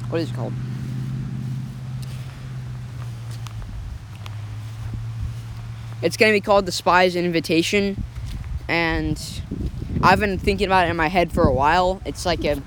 what 0.09 0.21
is 0.21 0.31
it 0.31 0.35
called? 0.35 0.53
It's 6.01 6.17
gonna 6.17 6.31
be 6.31 6.41
called 6.41 6.65
The 6.65 6.71
Spy's 6.71 7.15
Invitation, 7.15 8.03
and 8.67 9.21
I've 10.01 10.19
been 10.19 10.37
thinking 10.37 10.67
about 10.67 10.87
it 10.87 10.91
in 10.91 10.95
my 10.95 11.07
head 11.07 11.31
for 11.31 11.43
a 11.43 11.53
while. 11.53 12.01
It's 12.05 12.25
like 12.25 12.43
a, 12.45 12.61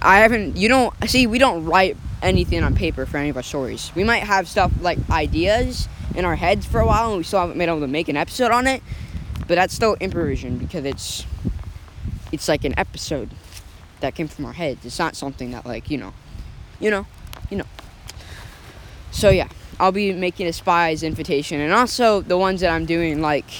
I 0.00 0.18
haven't, 0.18 0.56
you 0.56 0.68
don't, 0.68 0.94
see, 1.08 1.26
we 1.26 1.38
don't 1.38 1.64
write 1.64 1.96
anything 2.22 2.62
on 2.62 2.74
paper 2.74 3.06
for 3.06 3.18
any 3.18 3.28
of 3.28 3.36
our 3.36 3.42
stories. 3.42 3.92
We 3.94 4.04
might 4.04 4.22
have 4.22 4.48
stuff 4.48 4.72
like 4.80 4.98
ideas 5.10 5.88
in 6.14 6.24
our 6.24 6.36
heads 6.36 6.66
for 6.66 6.80
a 6.80 6.86
while, 6.86 7.08
and 7.08 7.18
we 7.18 7.24
still 7.24 7.40
haven't 7.40 7.58
been 7.58 7.68
able 7.68 7.80
to 7.80 7.88
make 7.88 8.08
an 8.08 8.16
episode 8.16 8.50
on 8.50 8.66
it, 8.66 8.82
but 9.48 9.56
that's 9.56 9.74
still 9.74 9.96
improvisation 10.00 10.58
because 10.58 10.84
it's, 10.84 11.26
it's 12.30 12.48
like 12.48 12.64
an 12.64 12.74
episode 12.78 13.30
that 14.00 14.14
came 14.14 14.28
from 14.28 14.46
our 14.46 14.52
heads. 14.52 14.84
It's 14.84 14.98
not 14.98 15.16
something 15.16 15.50
that 15.50 15.66
like, 15.66 15.90
you 15.90 15.98
know, 15.98 16.12
you 16.80 16.90
know, 16.90 17.06
you 17.50 17.58
know. 17.58 17.66
So 19.10 19.30
yeah. 19.30 19.48
I'll 19.80 19.90
be 19.90 20.12
making 20.12 20.46
a 20.46 20.52
spy's 20.52 21.02
invitation, 21.02 21.60
and 21.60 21.72
also 21.72 22.20
the 22.20 22.38
ones 22.38 22.60
that 22.60 22.70
I'm 22.70 22.86
doing, 22.86 23.20
like 23.20 23.50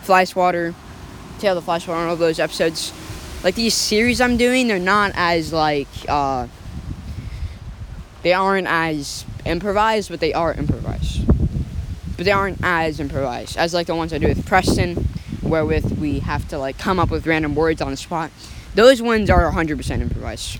Fly 0.00 0.24
Swatter, 0.24 0.68
of 0.68 1.54
the 1.56 1.60
Fly 1.60 1.78
Swatter, 1.78 2.08
all 2.08 2.16
those 2.16 2.38
episodes. 2.38 2.92
Like 3.42 3.56
these 3.56 3.74
series 3.74 4.20
I'm 4.20 4.36
doing, 4.36 4.68
they're 4.68 4.78
not 4.78 5.12
as 5.14 5.52
like 5.52 5.88
uh, 6.08 6.46
they 8.22 8.32
aren't 8.32 8.66
as 8.68 9.24
improvised, 9.44 10.10
but 10.10 10.20
they 10.20 10.32
are 10.32 10.52
improvised. 10.54 11.26
But 12.16 12.24
they 12.24 12.32
aren't 12.32 12.58
as 12.62 13.00
improvised 13.00 13.56
as 13.56 13.74
like 13.74 13.86
the 13.86 13.96
ones 13.96 14.12
I 14.12 14.18
do 14.18 14.28
with 14.28 14.46
Preston, 14.46 15.08
wherewith 15.42 15.98
we 15.98 16.20
have 16.20 16.48
to 16.48 16.58
like 16.58 16.78
come 16.78 16.98
up 16.98 17.10
with 17.10 17.26
random 17.26 17.54
words 17.54 17.80
on 17.80 17.90
the 17.90 17.96
spot. 17.96 18.30
Those 18.74 19.02
ones 19.02 19.28
are 19.28 19.50
100% 19.50 20.00
improvised. 20.00 20.58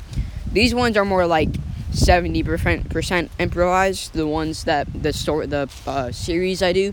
These 0.52 0.75
ones 0.75 0.97
are 0.97 1.04
more 1.04 1.26
like 1.26 1.50
70% 1.92 3.28
improvised. 3.38 4.12
The 4.12 4.26
ones 4.26 4.64
that 4.64 4.88
the 4.92 5.12
story, 5.12 5.47
the 5.47 5.71
uh, 5.87 6.12
series 6.12 6.62
I 6.62 6.73
do, 6.73 6.92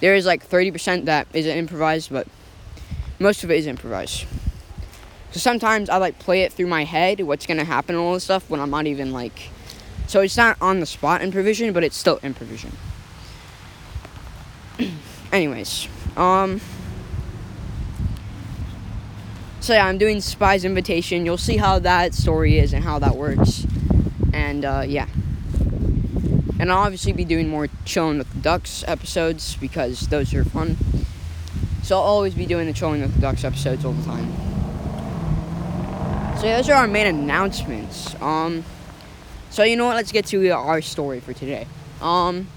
there 0.00 0.14
is 0.14 0.26
like 0.26 0.48
30% 0.48 1.06
that 1.06 1.26
isn't 1.32 1.56
improvised, 1.56 2.12
but 2.12 2.28
most 3.18 3.42
of 3.42 3.50
it 3.50 3.56
is 3.56 3.66
improvised. 3.66 4.26
So 5.32 5.38
sometimes 5.38 5.88
I 5.88 5.98
like 5.98 6.18
play 6.18 6.42
it 6.42 6.52
through 6.52 6.66
my 6.66 6.84
head, 6.84 7.20
what's 7.20 7.46
gonna 7.46 7.64
happen 7.64 7.94
and 7.94 8.04
all 8.04 8.14
this 8.14 8.24
stuff 8.24 8.50
when 8.50 8.60
I'm 8.60 8.70
not 8.70 8.86
even 8.86 9.12
like. 9.12 9.50
So 10.10 10.22
it's 10.22 10.36
not 10.36 10.56
on 10.60 10.80
the 10.80 10.86
spot 10.86 11.22
improvisation, 11.22 11.72
but 11.72 11.84
it's 11.84 11.96
still 11.96 12.18
improvisation. 12.24 12.72
Anyways, 15.32 15.86
um. 16.16 16.60
So 19.60 19.72
yeah, 19.72 19.86
I'm 19.86 19.98
doing 19.98 20.20
Spy's 20.20 20.64
Invitation. 20.64 21.24
You'll 21.24 21.38
see 21.38 21.58
how 21.58 21.78
that 21.78 22.12
story 22.12 22.58
is 22.58 22.72
and 22.72 22.82
how 22.82 22.98
that 22.98 23.14
works 23.14 23.64
and 24.32 24.64
uh, 24.64 24.82
yeah. 24.84 25.06
And 26.58 26.72
I'll 26.72 26.78
obviously 26.78 27.12
be 27.12 27.24
doing 27.24 27.48
more 27.48 27.68
chilling 27.84 28.18
with 28.18 28.32
the 28.32 28.40
ducks 28.40 28.82
episodes 28.88 29.54
because 29.54 30.08
those 30.08 30.34
are 30.34 30.44
fun. 30.44 30.76
So 31.84 31.94
I'll 31.96 32.02
always 32.02 32.34
be 32.34 32.46
doing 32.46 32.66
the 32.66 32.72
chilling 32.72 33.00
with 33.00 33.14
the 33.14 33.20
ducks 33.20 33.44
episodes 33.44 33.84
all 33.84 33.92
the 33.92 34.04
time. 34.04 34.28
So 36.36 36.46
yeah, 36.46 36.56
those 36.56 36.68
are 36.68 36.74
our 36.74 36.88
main 36.88 37.06
announcements. 37.06 38.20
Um, 38.20 38.64
so 39.50 39.64
you 39.64 39.76
know 39.76 39.86
what? 39.86 39.96
Let's 39.96 40.12
get 40.12 40.26
to 40.26 40.48
our 40.50 40.80
story 40.80 41.18
for 41.18 41.32
today. 41.32 41.66
Um, 42.00 42.48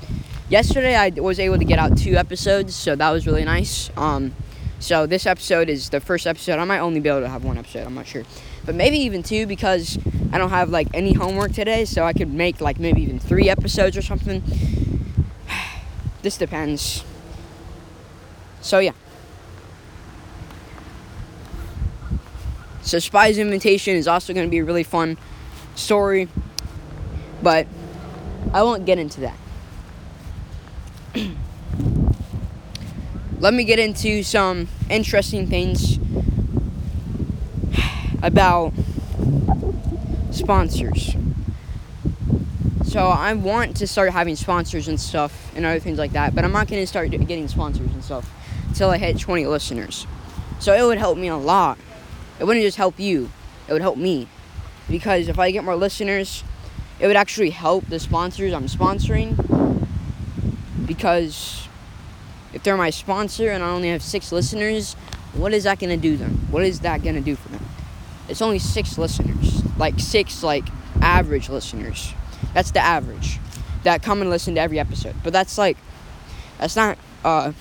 yesterday 0.48 0.96
I 0.96 1.10
was 1.10 1.40
able 1.40 1.58
to 1.58 1.66
get 1.66 1.80
out 1.80 1.98
two 1.98 2.16
episodes, 2.16 2.76
so 2.76 2.96
that 2.96 3.10
was 3.10 3.26
really 3.26 3.44
nice. 3.44 3.90
Um, 3.98 4.36
so 4.80 5.08
this 5.08 5.26
episode 5.26 5.70
is 5.70 5.90
the 5.90 6.00
first 6.00 6.28
episode. 6.28 6.60
I 6.60 6.66
might 6.66 6.80
only 6.80 7.00
be 7.00 7.10
able 7.10 7.22
to 7.22 7.30
have 7.30 7.44
one 7.44 7.58
episode. 7.58 7.88
I'm 7.88 7.96
not 7.96 8.06
sure, 8.06 8.24
but 8.64 8.76
maybe 8.76 8.98
even 9.00 9.24
two 9.24 9.48
because 9.48 9.98
I 10.32 10.38
don't 10.38 10.52
have 10.52 10.70
like 10.70 10.88
any 10.94 11.14
homework 11.14 11.54
today, 11.54 11.86
so 11.86 12.04
I 12.04 12.14
could 12.14 12.32
make 12.32 12.62
like 12.62 12.80
maybe 12.80 13.02
even 13.02 13.20
three 13.20 13.50
episodes 13.50 13.98
or 13.98 14.04
something. 14.04 14.44
this 16.22 16.38
depends. 16.38 17.04
So 18.62 18.78
yeah. 18.80 18.92
So 22.84 23.00
Spy's 23.00 23.38
Invitation 23.40 23.96
is 23.96 24.08
also 24.08 24.34
going 24.34 24.46
to 24.46 24.52
be 24.52 24.60
a 24.60 24.64
really 24.64 24.84
fun 24.84 25.18
story, 25.76 26.28
but 27.44 27.68
I 28.54 28.64
won't 28.64 28.86
get 28.86 28.98
into 28.98 29.22
that. 29.22 29.38
Let 33.40 33.54
me 33.54 33.66
get 33.66 33.78
into 33.78 34.24
some 34.24 34.70
interesting 34.90 35.48
things 35.48 36.00
about 38.22 38.72
sponsors. 40.32 41.16
So 42.86 43.08
I 43.08 43.34
want 43.34 43.76
to 43.78 43.88
start 43.88 44.12
having 44.12 44.36
sponsors 44.36 44.88
and 44.88 45.00
stuff 45.00 45.52
and 45.56 45.66
other 45.66 45.80
things 45.80 45.98
like 45.98 46.14
that, 46.14 46.34
but 46.34 46.46
I'm 46.46 46.52
not 46.52 46.68
going 46.68 46.82
to 46.82 46.88
start 46.88 47.10
getting 47.12 47.48
sponsors 47.48 47.92
and 47.92 48.04
stuff 48.04 48.32
until 48.70 48.92
I 48.92 48.98
hit 48.98 49.20
20 49.20 49.46
listeners. 49.48 50.08
So 50.60 50.74
it 50.74 50.84
would 50.84 51.00
help 51.00 51.18
me 51.18 51.28
a 51.28 51.36
lot. 51.36 51.78
It 52.40 52.46
wouldn't 52.46 52.64
just 52.64 52.78
help 52.78 53.00
you, 53.00 53.30
it 53.68 53.74
would 53.74 53.82
help 53.82 53.98
me. 53.98 54.28
Because 54.90 55.28
if 55.28 55.38
I 55.40 55.52
get 55.52 55.64
more 55.64 55.76
listeners, 55.76 56.44
it 57.00 57.08
would 57.08 57.16
actually 57.16 57.50
help 57.52 57.88
the 57.88 58.00
sponsors 58.00 58.54
I'm 58.54 58.68
sponsoring. 58.68 59.38
Because 60.86 61.68
if 62.54 62.64
they're 62.64 62.78
my 62.78 62.90
sponsor 62.90 63.50
and 63.50 63.64
I 63.64 63.70
only 63.70 63.90
have 63.90 64.02
six 64.02 64.32
listeners, 64.32 64.94
what 65.34 65.54
is 65.54 65.64
that 65.64 65.80
to 65.80 65.98
do 65.98 66.18
them? 66.18 66.48
What 66.52 66.64
is 66.64 66.82
that 66.82 67.04
to 67.04 67.22
do 67.22 67.36
for 67.36 67.50
them? 67.50 67.66
It's 68.30 68.42
only 68.42 68.60
six 68.60 68.98
listeners 68.98 69.64
like 69.78 70.00
six 70.00 70.44
like 70.44 70.66
average 71.02 71.50
listeners. 71.50 72.14
That's 72.54 72.72
the 72.72 72.80
average 72.80 73.40
that 73.84 74.02
come 74.02 74.22
and 74.22 74.30
listen 74.30 74.56
to 74.56 74.62
every 74.62 74.80
episode. 74.80 75.16
But 75.24 75.34
that's 75.34 75.58
like 75.58 75.78
that's 76.58 76.76
not 76.76 76.98
uh, 77.24 77.54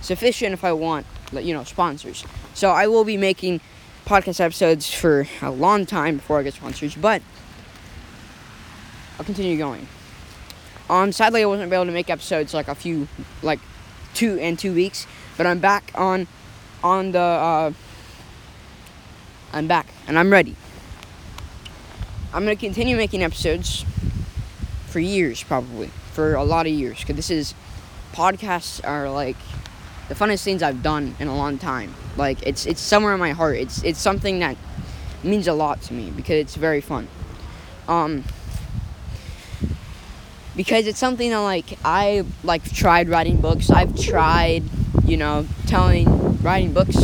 sufficient 0.00 0.52
if 0.52 0.64
I 0.64 0.72
want 0.72 1.06
you 1.32 1.54
know 1.54 1.64
sponsors. 1.64 2.24
So 2.54 2.70
I 2.70 2.86
will 2.86 3.04
be 3.04 3.16
making 3.16 3.60
podcast 4.06 4.40
episodes 4.40 4.92
for 4.92 5.26
a 5.40 5.50
long 5.50 5.86
time 5.86 6.16
before 6.16 6.38
I 6.38 6.42
get 6.42 6.54
sponsors, 6.54 6.94
but 6.94 7.22
I'll 9.18 9.24
continue 9.24 9.56
going. 9.56 9.86
Um, 10.90 11.12
sadly, 11.12 11.42
I 11.42 11.46
wasn't 11.46 11.72
able 11.72 11.86
to 11.86 11.92
make 11.92 12.10
episodes 12.10 12.52
like 12.52 12.68
a 12.68 12.74
few, 12.74 13.08
like 13.42 13.60
two 14.12 14.38
and 14.38 14.58
two 14.58 14.74
weeks, 14.74 15.06
but 15.36 15.46
I'm 15.46 15.60
back 15.60 15.92
on, 15.94 16.26
on 16.82 17.12
the. 17.12 17.20
Uh, 17.20 17.72
I'm 19.52 19.68
back 19.68 19.86
and 20.08 20.18
I'm 20.18 20.32
ready. 20.32 20.56
I'm 22.32 22.42
gonna 22.42 22.56
continue 22.56 22.96
making 22.96 23.22
episodes 23.22 23.84
for 24.88 24.98
years, 24.98 25.44
probably 25.44 25.90
for 26.12 26.34
a 26.34 26.42
lot 26.42 26.66
of 26.66 26.72
years, 26.72 26.98
because 26.98 27.14
this 27.14 27.30
is 27.30 27.54
podcasts 28.12 28.80
are 28.84 29.08
like 29.08 29.36
the 30.08 30.14
funnest 30.16 30.42
things 30.42 30.60
I've 30.60 30.82
done 30.82 31.14
in 31.20 31.28
a 31.28 31.36
long 31.36 31.58
time. 31.58 31.94
Like 32.16 32.44
it's 32.44 32.66
it's 32.66 32.80
somewhere 32.80 33.14
in 33.14 33.20
my 33.20 33.30
heart. 33.30 33.56
It's 33.56 33.84
it's 33.84 34.00
something 34.00 34.40
that 34.40 34.56
means 35.22 35.46
a 35.46 35.52
lot 35.52 35.80
to 35.82 35.94
me 35.94 36.10
because 36.10 36.36
it's 36.36 36.56
very 36.56 36.80
fun. 36.80 37.06
Um, 37.86 38.24
because 40.56 40.86
it's 40.86 40.98
something 40.98 41.30
that 41.30 41.38
like 41.38 41.78
I 41.84 42.24
like 42.42 42.64
tried 42.72 43.08
writing 43.08 43.40
books. 43.40 43.70
I've 43.70 43.98
tried, 43.98 44.64
you 45.04 45.16
know, 45.16 45.46
telling 45.66 46.42
writing 46.42 46.72
books 46.72 46.96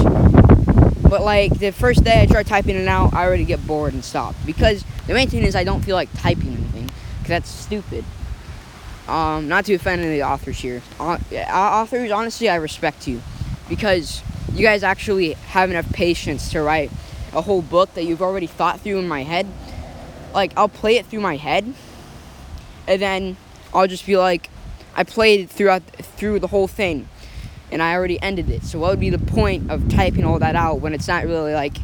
but 1.11 1.25
like 1.25 1.59
the 1.59 1.73
first 1.73 2.05
day 2.05 2.23
I 2.23 2.27
try 2.27 2.45
typing 2.45 2.77
it 2.77 2.87
out, 2.87 3.13
I 3.13 3.27
already 3.27 3.45
get 3.45 3.67
bored 3.67 3.93
and 3.93 4.05
stop. 4.05 4.37
Because 4.47 4.85
the 5.09 5.13
main 5.13 5.29
thing 5.29 5.43
is 5.43 5.57
I 5.57 5.65
don't 5.65 5.85
feel 5.85 5.97
like 5.97 6.09
typing 6.15 6.53
anything. 6.53 6.89
Because 7.19 7.29
that's 7.29 7.51
stupid. 7.51 8.05
Um, 9.09 9.49
not 9.49 9.65
to 9.65 9.75
offend 9.75 10.03
any 10.03 10.23
authors 10.23 10.61
here. 10.61 10.83
Uh, 11.01 11.19
authors, 11.51 12.13
honestly, 12.13 12.49
I 12.49 12.55
respect 12.55 13.09
you. 13.09 13.21
Because 13.69 14.23
you 14.55 14.63
guys 14.63 14.85
actually 14.85 15.33
have 15.33 15.69
enough 15.69 15.93
patience 15.93 16.53
to 16.53 16.63
write 16.63 16.93
a 17.33 17.43
whole 17.43 17.63
book 17.63 17.93
that 17.95 18.05
you've 18.05 18.23
already 18.23 18.47
thought 18.47 18.81
through 18.81 18.99
in 18.99 19.09
my 19.09 19.25
head. 19.25 19.49
Like 20.33 20.53
I'll 20.57 20.69
play 20.69 20.97
it 20.97 21.07
through 21.07 21.21
my 21.21 21.37
head, 21.37 21.75
and 22.91 23.01
then 23.01 23.37
I'll 23.73 23.87
just 23.87 24.05
be 24.05 24.17
like, 24.17 24.51
I 24.97 25.05
played 25.05 25.49
throughout 25.49 25.83
through 25.85 26.41
the 26.41 26.49
whole 26.49 26.67
thing, 26.67 27.09
and 27.71 27.81
I 27.81 27.95
already 27.95 28.21
ended 28.21 28.51
it. 28.51 28.65
So 28.65 28.81
what 28.81 28.91
would 28.91 29.01
be 29.01 29.11
the 29.11 29.19
point 29.19 29.71
of 29.71 29.89
typing 29.89 30.25
all 30.25 30.41
that 30.41 30.57
out 30.57 30.81
when 30.81 30.93
it's 30.93 31.07
not 31.07 31.25
really 31.25 31.55
like 31.55 31.77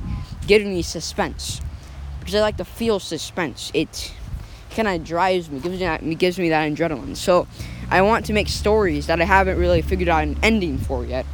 giving 0.48 0.74
me 0.74 0.82
suspense? 0.82 1.60
Because 2.18 2.34
I 2.34 2.40
like 2.40 2.56
to 2.56 2.64
feel 2.64 2.98
suspense. 2.98 3.70
It 3.72 4.12
kind 4.70 4.88
of 4.88 5.04
drives 5.04 5.48
me, 5.48 5.60
gives 5.60 5.78
me 5.78 5.86
that, 5.86 6.18
gives 6.18 6.38
me 6.40 6.48
that 6.48 6.72
adrenaline. 6.72 7.16
So 7.16 7.46
I 7.88 8.02
want 8.02 8.26
to 8.26 8.32
make 8.32 8.48
stories 8.48 9.06
that 9.06 9.20
I 9.20 9.24
haven't 9.24 9.58
really 9.58 9.82
figured 9.82 10.08
out 10.08 10.24
an 10.24 10.36
ending 10.42 10.76
for 10.76 11.04
yet, 11.06 11.24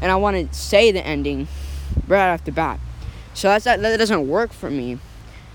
and 0.00 0.10
I 0.10 0.16
want 0.16 0.50
to 0.50 0.58
say 0.58 0.90
the 0.90 1.06
ending 1.06 1.48
right 2.08 2.32
off 2.32 2.46
the 2.46 2.52
bat. 2.52 2.80
So 3.34 3.48
that's 3.48 3.66
that, 3.66 3.82
that 3.82 3.98
doesn't 3.98 4.26
work 4.26 4.54
for 4.54 4.70
me 4.70 4.98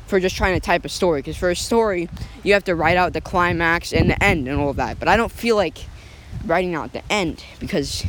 for 0.07 0.19
just 0.19 0.35
trying 0.35 0.55
to 0.55 0.59
type 0.59 0.85
a 0.85 0.89
story 0.89 1.19
because 1.19 1.37
for 1.37 1.49
a 1.49 1.55
story 1.55 2.09
you 2.43 2.53
have 2.53 2.63
to 2.63 2.75
write 2.75 2.97
out 2.97 3.13
the 3.13 3.21
climax 3.21 3.93
and 3.93 4.09
the 4.09 4.23
end 4.23 4.47
and 4.47 4.59
all 4.59 4.69
of 4.69 4.77
that. 4.77 4.97
But 4.99 5.07
i 5.07 5.17
don't 5.17 5.31
feel 5.31 5.55
like 5.55 5.85
writing 6.45 6.75
out 6.75 6.93
the 6.93 7.03
end 7.11 7.43
because 7.59 8.05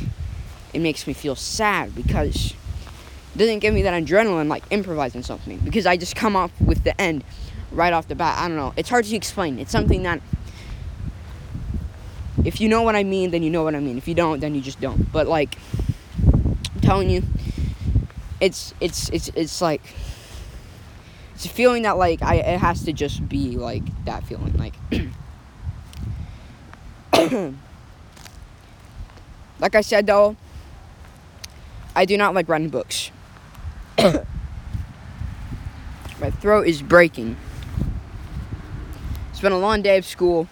it 0.73 0.79
makes 0.79 1.05
me 1.05 1.13
feel 1.13 1.35
sad 1.35 1.93
because 1.93 2.53
it 3.35 3.37
doesn't 3.37 3.59
give 3.59 3.73
me 3.73 3.81
that 3.83 4.01
adrenaline 4.01 4.47
like 4.47 4.63
improvising 4.71 5.23
something. 5.23 5.59
Because 5.59 5.85
i 5.85 5.97
just 5.97 6.15
come 6.15 6.35
up 6.35 6.51
with 6.59 6.83
the 6.83 6.99
end 6.99 7.23
right 7.71 7.93
off 7.93 8.07
the 8.07 8.15
bat. 8.15 8.39
I 8.39 8.47
don't 8.47 8.57
know. 8.57 8.73
It's 8.77 8.89
hard 8.89 9.05
to 9.05 9.15
explain. 9.15 9.59
It's 9.59 9.71
something 9.71 10.03
that 10.03 10.21
if 12.45 12.61
you 12.61 12.69
know 12.69 12.81
what 12.81 12.95
i 12.95 13.03
mean 13.03 13.31
then 13.31 13.43
you 13.43 13.49
know 13.49 13.63
what 13.63 13.75
i 13.75 13.79
mean. 13.79 13.97
If 13.97 14.07
you 14.07 14.15
don't 14.15 14.39
then 14.39 14.55
you 14.55 14.61
just 14.61 14.79
don't. 14.79 15.11
But 15.11 15.27
like 15.27 15.57
i'm 16.23 16.81
telling 16.81 17.09
you 17.09 17.23
it's 18.39 18.73
it's 18.79 19.09
it's 19.09 19.27
it's 19.35 19.61
like 19.61 19.81
it's 21.39 21.45
a 21.45 21.49
feeling 21.49 21.83
that 21.83 21.97
like 21.97 22.21
I 22.21 22.35
it 22.35 22.59
has 22.59 22.83
to 22.83 22.91
just 22.91 23.29
be 23.29 23.51
like 23.51 23.83
that 24.03 24.25
feeling 24.25 24.51
like 24.57 24.73
like 29.61 29.73
I 29.73 29.79
said 29.79 30.05
though 30.05 30.35
I 31.95 32.03
do 32.03 32.17
not 32.17 32.33
like 32.33 32.49
writing 32.49 32.67
books. 32.67 33.11
My 33.97 34.25
throat 36.41 36.67
is 36.67 36.81
breaking. 36.81 37.37
It's 39.29 39.39
been 39.39 39.53
a 39.53 39.59
long 39.59 39.81
day 39.81 39.97
of 39.97 40.05
school. 40.05 40.49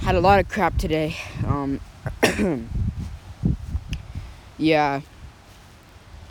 Had 0.00 0.16
a 0.16 0.20
lot 0.20 0.38
of 0.38 0.50
crap 0.50 0.76
today. 0.76 1.16
Um 1.46 1.80
yeah 4.58 5.00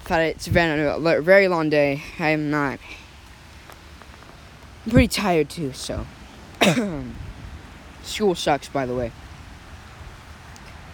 but 0.07 0.21
it's 0.21 0.47
been 0.47 0.79
a 0.79 1.21
very 1.21 1.47
long 1.47 1.69
day. 1.69 2.01
I 2.19 2.29
am 2.29 2.49
not. 2.49 2.79
I'm 4.85 4.91
pretty 4.91 5.07
tired 5.07 5.49
too, 5.49 5.73
so. 5.73 6.05
School 8.03 8.35
sucks, 8.35 8.69
by 8.69 8.85
the 8.85 8.95
way. 8.95 9.11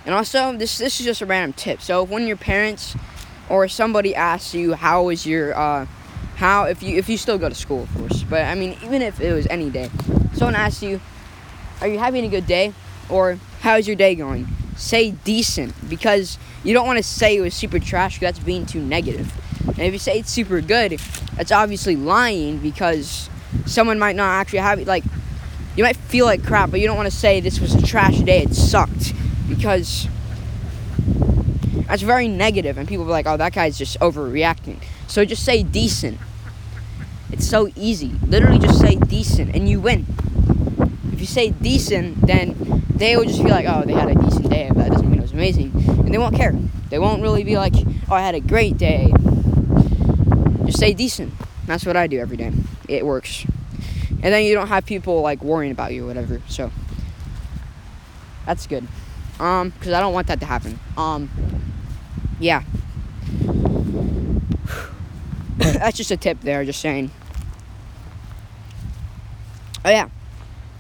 And 0.06 0.16
also, 0.16 0.58
this 0.58 0.78
this 0.78 1.00
is 1.00 1.06
just 1.06 1.22
a 1.22 1.26
random 1.26 1.54
tip. 1.54 1.82
So 1.82 2.04
when 2.04 2.28
your 2.28 2.38
parents 2.38 2.96
or 3.50 3.68
somebody 3.68 4.16
asks 4.16 4.54
you 4.54 4.74
how 4.74 5.10
is 5.10 5.26
your 5.26 5.56
uh, 5.56 5.86
how 6.36 6.66
if 6.66 6.82
you 6.82 6.98
if 6.98 7.08
you 7.08 7.18
still 7.18 7.38
go 7.38 7.48
to 7.48 7.56
school, 7.56 7.84
of 7.84 7.96
course. 7.96 8.24
But 8.24 8.46
I 8.46 8.56
mean, 8.56 8.78
even 8.84 9.02
if 9.02 9.22
it 9.22 9.34
was 9.34 9.48
any 9.48 9.70
day, 9.70 9.90
someone 10.34 10.56
asks 10.56 10.84
you, 10.84 11.00
"Are 11.82 11.88
you 11.88 12.00
having 12.00 12.26
a 12.26 12.30
good 12.30 12.48
day?" 12.48 12.74
or 13.10 13.38
"How's 13.62 13.88
your 13.88 13.96
day 13.96 14.16
going?" 14.16 14.48
Say 14.76 15.12
decent 15.12 15.90
because 15.90 16.38
you 16.64 16.74
don't 16.74 16.88
want 16.88 16.98
to 16.98 17.04
say 17.04 17.38
it 17.38 17.42
was 17.42 17.54
super 17.54 17.80
trash 17.80 18.20
because 18.20 18.36
that's 18.36 18.46
being 18.46 18.66
too 18.66 18.82
negative. 18.82 19.32
And 19.68 19.80
if 19.80 19.94
you 19.94 20.00
say 20.00 20.20
it's 20.20 20.32
super 20.32 20.62
good, 20.62 21.00
that's 21.36 21.52
obviously 21.52 21.96
lying 21.96 22.60
because 22.60 23.30
someone 23.66 24.00
might 24.00 24.16
not 24.16 24.30
actually 24.30 24.60
have 24.60 24.80
it. 24.80 24.88
Like, 24.88 25.04
you 25.76 25.84
might 25.84 25.98
feel 25.98 26.26
like 26.26 26.44
crap, 26.44 26.72
but 26.72 26.80
you 26.80 26.88
don't 26.88 26.98
want 26.98 27.10
to 27.10 27.16
say 27.16 27.40
this 27.40 27.60
was 27.60 27.74
a 27.74 27.82
trash 27.82 28.20
day, 28.20 28.44
it 28.44 28.54
sucked. 28.54 29.14
Because 29.48 30.08
that's 31.88 32.02
very 32.02 32.28
negative, 32.28 32.78
and 32.78 32.88
people 32.88 33.06
be 33.06 33.12
like, 33.12 33.28
oh, 33.28 33.38
that 33.38 33.54
guy's 33.54 33.78
just 33.78 34.00
overreacting. 34.00 34.82
So 35.08 35.26
just 35.26 35.44
say 35.44 35.64
decent. 35.64 36.18
It's 37.32 37.48
so 37.48 37.70
easy. 37.76 38.14
Literally 38.28 38.60
just 38.60 38.80
say 38.80 38.96
decent, 38.96 39.56
and 39.56 39.68
you 39.68 39.80
win. 39.80 40.06
You 41.24 41.28
say 41.28 41.52
decent, 41.52 42.20
then 42.28 42.84
they 42.94 43.16
will 43.16 43.24
just 43.24 43.42
be 43.42 43.50
like, 43.50 43.66
oh, 43.66 43.86
they 43.86 43.94
had 43.94 44.10
a 44.10 44.16
decent 44.16 44.50
day, 44.50 44.68
but 44.68 44.80
that 44.80 44.92
doesn't 44.92 45.10
mean 45.10 45.20
it 45.20 45.22
was 45.22 45.32
amazing 45.32 45.72
and 45.88 46.14
they 46.14 46.18
won't 46.18 46.36
care. 46.36 46.52
They 46.90 47.00
won't 47.00 47.22
really 47.22 47.46
be 47.46 47.56
like, 47.56 47.74
"Oh, 48.10 48.16
I 48.16 48.20
had 48.20 48.36
a 48.36 48.42
great 48.42 48.78
day." 48.78 49.10
Just 50.66 50.80
say 50.80 50.94
decent. 50.94 51.34
That's 51.66 51.86
what 51.86 51.96
I 51.96 52.08
do 52.08 52.20
every 52.20 52.36
day. 52.36 52.52
It 52.90 53.06
works, 53.06 53.46
and 54.10 54.34
then 54.34 54.44
you 54.44 54.54
don't 54.54 54.68
have 54.68 54.86
people 54.86 55.22
like 55.22 55.42
worrying 55.42 55.72
about 55.72 55.94
you 55.94 56.04
or 56.04 56.08
whatever. 56.08 56.42
So 56.50 56.70
that's 58.46 58.68
good. 58.68 58.86
Um, 59.40 59.70
because 59.70 59.94
I 59.94 60.02
don't 60.02 60.14
want 60.14 60.28
that 60.28 60.42
to 60.42 60.46
happen. 60.46 60.78
Um, 60.98 61.30
yeah. 62.38 62.64
that's 65.58 65.96
just 65.96 66.12
a 66.12 66.18
tip 66.18 66.42
there. 66.42 66.66
Just 66.66 66.82
saying. 66.82 67.12
Oh 69.86 69.90
yeah. 69.90 70.10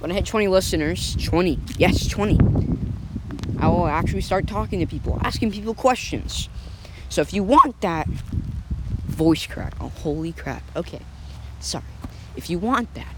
When 0.03 0.11
I 0.11 0.15
hit 0.15 0.25
20 0.25 0.49
listeners, 0.49 1.15
20, 1.15 1.57
yes, 1.77 2.09
20 2.09 2.37
I 3.57 3.69
will 3.69 3.87
actually 3.87 4.19
start 4.19 4.47
talking 4.47 4.81
to 4.81 4.85
people, 4.85 5.17
asking 5.23 5.51
people 5.51 5.73
questions. 5.73 6.49
So 7.07 7.21
if 7.21 7.33
you 7.33 7.41
want 7.41 7.79
that, 7.79 8.07
voice 9.05 9.47
crack. 9.47 9.73
Oh, 9.79 9.87
holy 9.87 10.33
crap. 10.33 10.61
Okay. 10.75 10.99
Sorry. 11.61 11.85
If 12.35 12.49
you 12.49 12.59
want 12.59 12.93
that, 12.95 13.15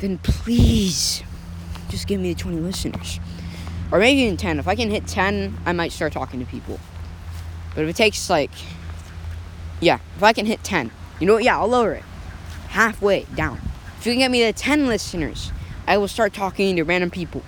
then 0.00 0.18
please 0.18 1.22
just 1.88 2.06
give 2.06 2.20
me 2.20 2.34
the 2.34 2.38
20 2.38 2.58
listeners. 2.58 3.18
Or 3.90 3.98
maybe 3.98 4.20
even 4.20 4.36
10. 4.36 4.58
If 4.58 4.68
I 4.68 4.74
can 4.74 4.90
hit 4.90 5.06
10, 5.06 5.60
I 5.64 5.72
might 5.72 5.92
start 5.92 6.12
talking 6.12 6.40
to 6.40 6.46
people. 6.46 6.78
But 7.74 7.84
if 7.84 7.88
it 7.88 7.96
takes 7.96 8.28
like, 8.28 8.50
yeah, 9.80 9.98
if 10.14 10.22
I 10.22 10.34
can 10.34 10.44
hit 10.44 10.62
10, 10.62 10.90
you 11.20 11.26
know 11.26 11.32
what? 11.32 11.42
Yeah, 11.42 11.58
I'll 11.58 11.68
lower 11.68 11.94
it 11.94 12.04
halfway 12.68 13.22
down. 13.34 13.65
If 14.06 14.10
you 14.10 14.14
can 14.14 14.20
get 14.20 14.30
me 14.30 14.44
the 14.44 14.52
10 14.52 14.86
listeners, 14.86 15.50
I 15.84 15.98
will 15.98 16.06
start 16.06 16.32
talking 16.32 16.76
to 16.76 16.84
random 16.84 17.10
people. 17.10 17.42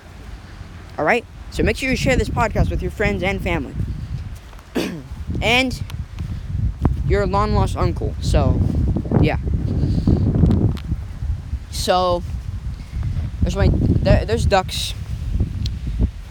All 0.99 1.05
right? 1.05 1.25
So 1.53 1.63
make 1.63 1.77
sure 1.77 1.89
you 1.89 1.95
share 1.95 2.17
this 2.17 2.29
podcast 2.29 2.69
with 2.69 2.83
your 2.83 2.91
friends 2.91 3.23
and 3.23 3.41
family. 3.41 3.77
and 5.41 5.81
your 7.07 7.29
long 7.29 7.53
lost 7.53 7.77
uncle. 7.77 8.13
So, 8.21 8.61
yeah. 9.21 9.39
So, 11.71 12.25
there's 13.43 13.55
my 13.55 13.69
there, 13.73 14.25
there's 14.25 14.45
ducks. 14.45 14.95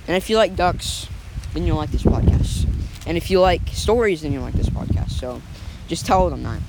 And 0.10 0.18
if 0.18 0.30
you 0.30 0.36
like 0.36 0.58
ducks, 0.58 1.08
then 1.54 1.66
you'll 1.66 1.78
like 1.78 1.92
this 1.92 2.04
podcast. 2.04 2.68
And 3.06 3.16
if 3.16 3.32
you 3.32 3.40
like 3.40 3.70
stories, 3.70 4.24
then 4.24 4.34
you'll 4.34 4.44
like 4.44 4.56
this 4.56 4.70
podcast. 4.70 5.12
So, 5.12 5.42
just 5.88 6.06
tell 6.06 6.30
them 6.30 6.44
that. 6.44 6.60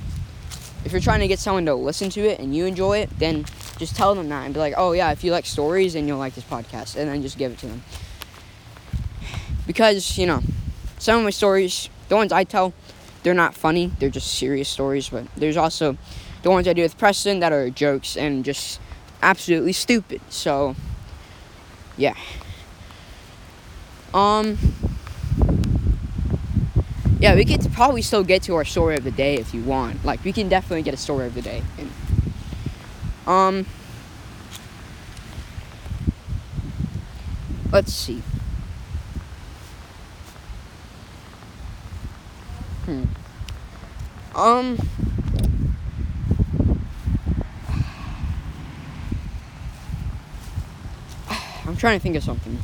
If 0.89 0.93
you're 0.93 1.03
trying 1.03 1.21
to 1.21 1.29
get 1.29 1.39
someone 1.39 1.67
to 1.67 1.75
listen 1.75 2.09
to 2.09 2.21
it 2.23 2.41
and 2.41 2.57
you 2.57 2.65
enjoy 2.65 3.01
it, 3.01 3.11
then 3.19 3.45
just 3.77 3.95
tell 3.95 4.15
them 4.15 4.31
that 4.31 4.47
and 4.47 4.55
be 4.55 4.59
like, 4.59 4.73
oh 4.79 4.93
yeah, 4.93 5.13
if 5.13 5.23
you 5.23 5.31
like 5.31 5.45
stories, 5.45 5.93
then 5.93 6.09
you'll 6.09 6.17
like 6.17 6.35
this 6.35 6.45
podcast, 6.45 6.97
and 6.97 7.11
then 7.11 7.21
just 7.21 7.37
give 7.37 7.53
it 7.53 7.59
to 7.59 7.67
them. 7.67 7.83
Because 9.67 10.17
you 10.17 10.25
know, 10.25 10.41
some 10.99 11.19
of 11.19 11.25
my 11.25 11.29
stories, 11.29 11.91
the 12.09 12.17
ones 12.17 12.33
I 12.33 12.45
tell, 12.45 12.73
they're 13.23 13.35
not 13.35 13.55
funny. 13.55 13.93
They're 13.99 14.09
just 14.09 14.33
serious 14.39 14.67
stories. 14.67 15.11
But 15.11 15.27
there's 15.37 15.59
also 15.59 15.99
the 16.43 16.51
ones 16.51 16.67
I 16.67 16.73
do 16.73 16.81
with 16.81 16.97
Preston 16.97 17.41
that 17.41 17.53
are 17.53 17.69
jokes 17.69 18.17
and 18.17 18.43
just 18.43 18.81
absolutely 19.21 19.75
stupid. 19.75 20.23
So 20.31 20.75
yeah. 21.99 22.15
Um. 24.15 24.57
Yeah, 27.21 27.35
we 27.35 27.45
could 27.45 27.73
probably 27.73 28.03
still 28.03 28.23
get 28.23 28.43
to 28.43 28.55
our 28.55 28.65
story 28.65 28.97
of 28.97 29.03
the 29.03 29.11
day 29.11 29.35
if 29.35 29.53
you 29.53 29.63
want. 29.63 30.05
Like, 30.05 30.25
we 30.25 30.33
can 30.33 30.49
definitely 30.49 30.83
get 30.83 30.95
a 30.95 30.99
story 30.99 31.27
of 31.27 31.35
the 31.35 31.43
day. 31.43 31.65
And, 31.77 31.91
um, 33.27 33.67
let's 37.73 37.93
see. 37.93 38.23
Hmm. 42.85 43.05
Um. 44.37 44.79
I'm 51.67 51.77
trying 51.77 51.99
to 51.99 52.03
think 52.03 52.15
of 52.15 52.23
something. 52.23 52.59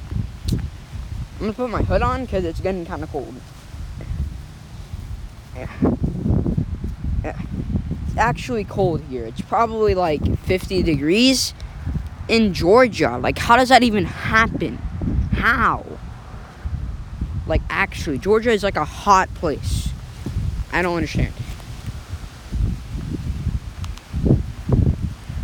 I'm 0.52 1.40
gonna 1.40 1.52
put 1.52 1.70
my 1.70 1.82
hood 1.82 2.02
on 2.02 2.24
because 2.24 2.44
it's 2.44 2.60
getting 2.60 2.86
kind 2.86 3.02
of 3.02 3.10
cold. 3.10 3.34
It's 7.24 8.16
actually 8.16 8.64
cold 8.64 9.00
here. 9.02 9.24
It's 9.24 9.40
probably 9.40 9.94
like 9.94 10.38
50 10.40 10.82
degrees 10.82 11.54
in 12.28 12.54
Georgia. 12.54 13.18
Like, 13.18 13.38
how 13.38 13.56
does 13.56 13.68
that 13.70 13.82
even 13.82 14.04
happen? 14.04 14.76
How? 15.32 15.84
Like 17.46 17.62
actually, 17.68 18.18
Georgia 18.18 18.50
is 18.50 18.62
like 18.62 18.76
a 18.76 18.84
hot 18.84 19.32
place. 19.34 19.88
I 20.72 20.82
don't 20.82 20.96
understand. 20.96 21.32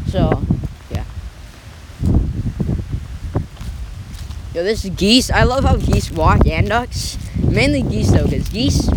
So, 0.07 0.43
yeah. 0.91 1.05
Yo, 4.55 4.65
this 4.65 4.85
is 4.85 4.91
geese. 4.91 5.31
I 5.31 5.45
love 5.45 5.65
how 5.65 5.77
geese 5.77 6.11
walk 6.11 6.47
and 6.47 6.69
ducks. 6.69 7.19
Mainly 7.37 7.83
geese 7.83 8.11
though, 8.11 8.25
because 8.25 8.49
geese 8.49 8.89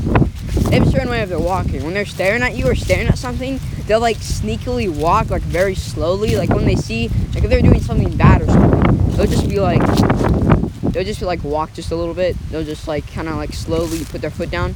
they 0.74 0.80
have 0.80 0.88
a 0.88 0.92
certain 0.92 1.10
way 1.10 1.22
of 1.22 1.30
walking. 1.40 1.84
When 1.84 1.94
they're 1.94 2.04
staring 2.04 2.42
at 2.42 2.58
you 2.58 2.68
or 2.68 2.74
staring 2.74 3.08
at 3.08 3.20
something, 3.20 3.60
they'll 3.86 4.00
like 4.00 4.18
sneakily 4.18 4.90
walk 4.90 5.30
like 5.30 5.44
very 5.44 5.76
slowly. 5.76 6.36
Like 6.36 6.50
when 6.50 6.66
they 6.66 6.76
see, 6.76 7.10
like 7.36 7.44
if 7.44 7.50
they're 7.52 7.62
doing 7.62 7.80
something 7.80 8.18
bad 8.18 8.42
or 8.42 8.48
something, 8.48 9.12
they'll 9.12 9.28
just 9.28 9.48
be 9.48 9.60
like, 9.60 9.82
they'll 10.92 11.04
just 11.04 11.20
be 11.20 11.28
like 11.28 11.44
walk 11.44 11.74
just 11.74 11.92
a 11.92 11.96
little 11.96 12.16
bit. 12.16 12.36
They'll 12.50 12.64
just 12.64 12.88
like 12.88 13.06
kind 13.14 13.30
of 13.30 13.36
like 13.36 13.54
slowly 13.54 14.04
put 14.06 14.22
their 14.22 14.32
foot 14.32 14.50
down, 14.50 14.74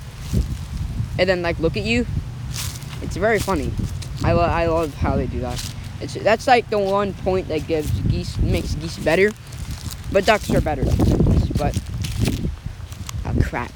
and 1.17 1.27
then 1.27 1.41
like 1.41 1.57
look 1.57 1.75
at 1.75 1.83
you. 1.83 2.05
It's 3.01 3.17
very 3.17 3.39
funny. 3.39 3.71
I, 4.23 4.33
lo- 4.33 4.41
I 4.41 4.67
love 4.67 4.93
how 4.93 5.15
they 5.15 5.25
do 5.25 5.39
that. 5.39 5.73
It's 5.99 6.13
that's 6.13 6.45
like 6.45 6.69
the 6.69 6.77
one 6.77 7.15
point 7.15 7.47
that 7.47 7.65
gives 7.65 7.89
geese 8.01 8.37
makes 8.37 8.75
geese 8.75 8.99
better, 8.99 9.31
but 10.11 10.27
ducks 10.27 10.51
are 10.51 10.61
better. 10.61 10.83
But 11.57 11.75
oh 13.25 13.33
crap. 13.41 13.71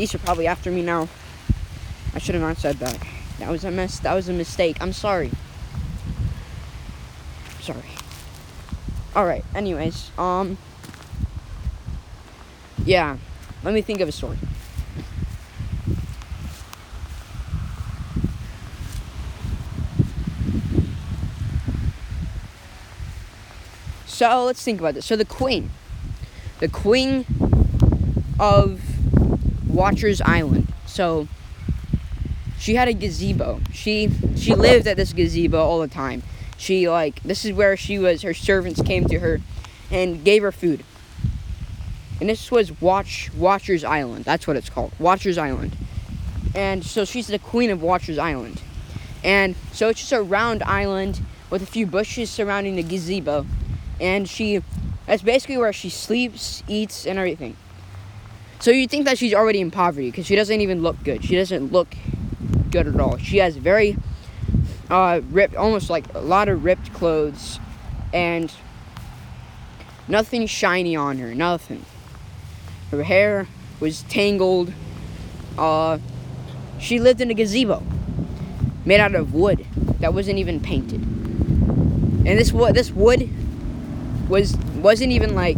Geese 0.00 0.14
are 0.14 0.18
probably 0.18 0.46
after 0.46 0.70
me 0.70 0.80
now. 0.80 1.10
I 2.14 2.20
should 2.20 2.34
have 2.34 2.40
not 2.40 2.56
said 2.56 2.78
that. 2.78 2.98
That 3.38 3.50
was 3.50 3.66
a 3.66 3.70
mess. 3.70 4.00
That 4.00 4.14
was 4.14 4.30
a 4.30 4.32
mistake. 4.32 4.78
I'm 4.80 4.94
sorry. 4.94 5.30
Sorry. 7.60 7.82
All 9.14 9.26
right. 9.26 9.44
Anyways, 9.54 10.10
um, 10.16 10.56
yeah. 12.86 13.18
Let 13.62 13.74
me 13.74 13.82
think 13.82 14.00
of 14.00 14.08
a 14.08 14.12
story. 14.12 14.38
So 24.06 24.44
let's 24.46 24.64
think 24.64 24.80
about 24.80 24.94
this. 24.94 25.04
So 25.04 25.14
the 25.14 25.26
queen, 25.26 25.70
the 26.58 26.68
queen 26.68 27.26
of 28.38 28.89
Watchers 29.80 30.20
Island. 30.20 30.70
So 30.84 31.26
she 32.58 32.74
had 32.74 32.86
a 32.88 32.92
gazebo. 32.92 33.62
She 33.72 34.10
she 34.36 34.54
lived 34.54 34.86
at 34.86 34.98
this 34.98 35.14
gazebo 35.14 35.58
all 35.58 35.80
the 35.80 35.88
time. 35.88 36.22
She 36.58 36.86
like 36.86 37.22
this 37.22 37.46
is 37.46 37.54
where 37.54 37.78
she 37.78 37.98
was. 37.98 38.20
Her 38.20 38.34
servants 38.34 38.82
came 38.82 39.06
to 39.06 39.18
her 39.20 39.40
and 39.90 40.22
gave 40.22 40.42
her 40.42 40.52
food. 40.52 40.84
And 42.20 42.28
this 42.28 42.50
was 42.50 42.78
Watch 42.82 43.32
Watchers 43.34 43.82
Island. 43.82 44.26
That's 44.26 44.46
what 44.46 44.54
it's 44.58 44.68
called. 44.68 44.92
Watchers 44.98 45.38
Island. 45.38 45.74
And 46.54 46.84
so 46.84 47.06
she's 47.06 47.28
the 47.28 47.38
queen 47.38 47.70
of 47.70 47.80
Watchers 47.80 48.18
Island. 48.18 48.60
And 49.24 49.56
so 49.72 49.88
it's 49.88 50.00
just 50.00 50.12
a 50.12 50.20
round 50.20 50.62
island 50.64 51.22
with 51.48 51.62
a 51.62 51.66
few 51.66 51.86
bushes 51.86 52.28
surrounding 52.28 52.76
the 52.76 52.82
gazebo. 52.82 53.46
And 53.98 54.28
she 54.28 54.62
that's 55.06 55.22
basically 55.22 55.56
where 55.56 55.72
she 55.72 55.88
sleeps, 55.88 56.62
eats, 56.68 57.06
and 57.06 57.18
everything. 57.18 57.56
So 58.60 58.70
you 58.70 58.86
think 58.86 59.06
that 59.06 59.16
she's 59.16 59.32
already 59.32 59.60
in 59.60 59.70
poverty 59.70 60.10
because 60.10 60.26
she 60.26 60.36
doesn't 60.36 60.60
even 60.60 60.82
look 60.82 61.02
good. 61.02 61.24
She 61.24 61.34
doesn't 61.34 61.72
look 61.72 61.94
good 62.70 62.86
at 62.86 63.00
all. 63.00 63.16
She 63.16 63.38
has 63.38 63.56
very 63.56 63.96
uh, 64.90 65.22
ripped, 65.30 65.56
almost 65.56 65.88
like 65.88 66.12
a 66.14 66.20
lot 66.20 66.50
of 66.50 66.62
ripped 66.62 66.92
clothes, 66.92 67.58
and 68.12 68.52
nothing 70.06 70.46
shiny 70.46 70.94
on 70.94 71.16
her. 71.18 71.34
Nothing. 71.34 71.86
Her 72.90 73.02
hair 73.02 73.48
was 73.80 74.02
tangled. 74.02 74.74
Uh, 75.56 75.98
she 76.78 76.98
lived 76.98 77.22
in 77.22 77.30
a 77.30 77.34
gazebo 77.34 77.82
made 78.84 79.00
out 79.00 79.14
of 79.14 79.32
wood 79.32 79.66
that 80.00 80.12
wasn't 80.12 80.38
even 80.38 80.60
painted. 80.60 81.00
And 81.00 82.26
this 82.26 82.52
wood, 82.52 82.74
this 82.74 82.90
wood 82.90 83.30
was 84.28 84.54
wasn't 84.76 85.12
even 85.12 85.34
like 85.34 85.56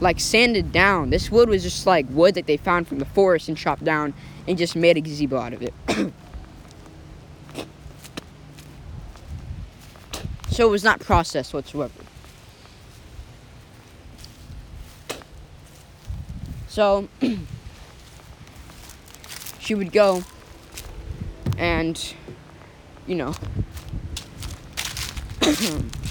like 0.00 0.20
sanded 0.20 0.72
down. 0.72 1.10
This 1.10 1.30
wood 1.30 1.48
was 1.48 1.62
just 1.62 1.86
like 1.86 2.06
wood 2.10 2.34
that 2.34 2.46
they 2.46 2.56
found 2.56 2.88
from 2.88 2.98
the 2.98 3.04
forest 3.04 3.48
and 3.48 3.56
chopped 3.56 3.84
down 3.84 4.14
and 4.46 4.58
just 4.58 4.76
made 4.76 4.96
a 4.96 5.00
gazebo 5.00 5.38
out 5.38 5.52
of 5.52 5.62
it. 5.62 5.74
so 10.50 10.66
it 10.66 10.70
was 10.70 10.84
not 10.84 11.00
processed 11.00 11.52
whatsoever. 11.54 11.92
So 16.68 17.08
she 19.60 19.74
would 19.74 19.92
go 19.92 20.24
and 21.56 22.14
you 23.06 23.14
know 23.14 23.32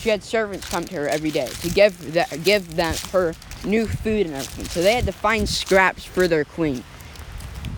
she 0.00 0.10
had 0.10 0.22
servants 0.22 0.68
come 0.68 0.84
to 0.84 0.94
her 0.94 1.08
every 1.08 1.30
day 1.30 1.46
to 1.46 1.70
give 1.70 2.12
that 2.14 2.44
give 2.44 2.76
them 2.76 2.94
her 3.12 3.34
new 3.64 3.86
food 3.86 4.26
and 4.26 4.34
everything. 4.34 4.66
So 4.66 4.82
they 4.82 4.94
had 4.94 5.06
to 5.06 5.12
find 5.12 5.48
scraps 5.48 6.04
for 6.04 6.28
their 6.28 6.44
queen. 6.44 6.84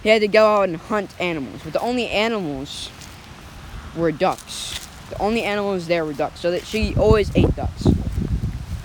They 0.03 0.11
had 0.11 0.21
to 0.21 0.29
go 0.29 0.47
out 0.47 0.69
and 0.69 0.77
hunt 0.77 1.15
animals, 1.21 1.61
but 1.65 1.73
the 1.73 1.81
only 1.81 2.09
animals 2.09 2.91
were 3.97 4.13
ducks. 4.13 4.89
The 5.11 5.21
only 5.21 5.43
animals 5.43 5.89
there 5.89 6.05
were 6.05 6.13
ducks, 6.13 6.41
so 6.41 6.51
that 6.51 6.65
she 6.65 6.95
always 6.95 7.35
ate 7.35 7.55
ducks. 7.57 7.85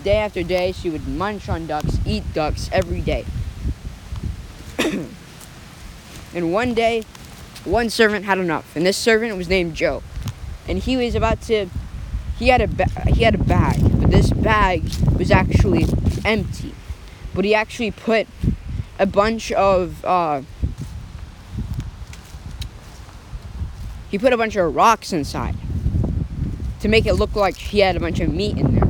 Day 0.04 0.18
after 0.18 0.44
day, 0.44 0.72
she 0.72 0.90
would 0.90 1.08
munch 1.08 1.50
on 1.50 1.68
ducks, 1.68 2.00
eat 2.06 2.24
ducks 2.34 2.70
every 2.72 3.02
day. 3.02 3.26
and 6.34 6.52
one 6.54 6.74
day, 6.74 7.04
one 7.64 7.90
servant 7.90 8.26
had 8.26 8.38
enough, 8.38 8.76
and 8.76 8.86
this 8.86 8.98
servant 8.98 9.38
was 9.38 9.48
named 9.50 9.76
Joe, 9.76 10.04
and 10.68 10.80
he 10.80 10.98
was 10.98 11.16
about 11.16 11.42
to 11.44 11.70
he 12.38 12.50
had 12.50 12.62
a 12.62 12.68
ba- 12.68 12.90
he 13.08 13.24
had 13.24 13.36
a 13.36 13.40
bag, 13.40 13.78
but 14.00 14.12
this 14.12 14.30
bag 14.32 14.84
was 15.18 15.32
actually 15.32 15.86
empty. 16.24 16.74
But 17.34 17.46
he 17.46 17.54
actually 17.54 17.92
put 17.92 18.28
a 19.00 19.06
bunch 19.06 19.52
of 19.52 20.04
uh, 20.06 20.42
he 24.10 24.18
put 24.18 24.34
a 24.34 24.38
bunch 24.38 24.56
of 24.56 24.76
rocks 24.76 25.12
inside 25.12 25.56
to 26.80 26.88
make 26.88 27.06
it 27.06 27.14
look 27.14 27.36
like 27.36 27.58
he 27.58 27.80
had 27.80 27.96
a 27.96 28.00
bunch 28.00 28.20
of 28.20 28.34
meat 28.34 28.58
in 28.58 28.76
there. 28.76 28.84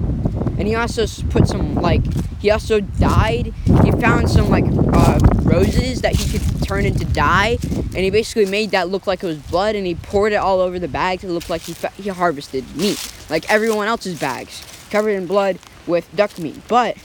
And 0.57 0.67
he 0.67 0.75
also 0.75 1.05
put 1.29 1.47
some 1.47 1.75
like 1.75 2.01
he 2.39 2.51
also 2.51 2.79
dyed. 2.79 3.53
He 3.83 3.91
found 3.91 4.29
some 4.29 4.49
like 4.49 4.65
uh, 4.67 5.19
roses 5.41 6.01
that 6.01 6.15
he 6.15 6.37
could 6.37 6.63
turn 6.63 6.85
into 6.85 7.05
dye, 7.05 7.57
and 7.63 7.97
he 7.97 8.09
basically 8.09 8.45
made 8.45 8.71
that 8.71 8.89
look 8.89 9.07
like 9.07 9.23
it 9.23 9.27
was 9.27 9.37
blood, 9.37 9.75
and 9.75 9.85
he 9.85 9.95
poured 9.95 10.33
it 10.33 10.37
all 10.37 10.59
over 10.59 10.77
the 10.79 10.87
bag 10.87 11.21
to 11.21 11.27
look 11.27 11.49
like 11.49 11.61
he 11.61 11.73
fa- 11.73 11.91
he 11.95 12.09
harvested 12.09 12.63
meat, 12.75 12.97
like 13.29 13.49
everyone 13.51 13.87
else's 13.87 14.19
bags, 14.19 14.63
covered 14.89 15.11
in 15.11 15.27
blood 15.27 15.59
with 15.87 16.13
duck 16.15 16.37
meat. 16.39 16.55
But 16.67 16.97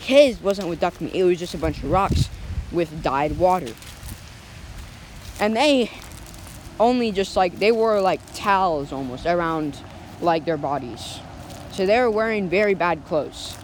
his 0.00 0.40
wasn't 0.40 0.68
with 0.68 0.80
duck 0.80 1.00
meat; 1.00 1.14
it 1.14 1.24
was 1.24 1.38
just 1.38 1.54
a 1.54 1.58
bunch 1.58 1.78
of 1.78 1.90
rocks 1.90 2.28
with 2.72 3.02
dyed 3.02 3.38
water. 3.38 3.72
And 5.38 5.56
they 5.56 5.90
only 6.78 7.12
just 7.12 7.36
like 7.36 7.58
they 7.58 7.72
wore 7.72 8.00
like 8.00 8.20
towels 8.34 8.92
almost 8.92 9.26
around 9.26 9.78
like 10.20 10.44
their 10.44 10.56
bodies. 10.56 11.20
So 11.72 11.84
they 11.84 12.00
were 12.00 12.10
wearing 12.10 12.48
very 12.48 12.74
bad 12.74 13.04
clothes. 13.04 13.56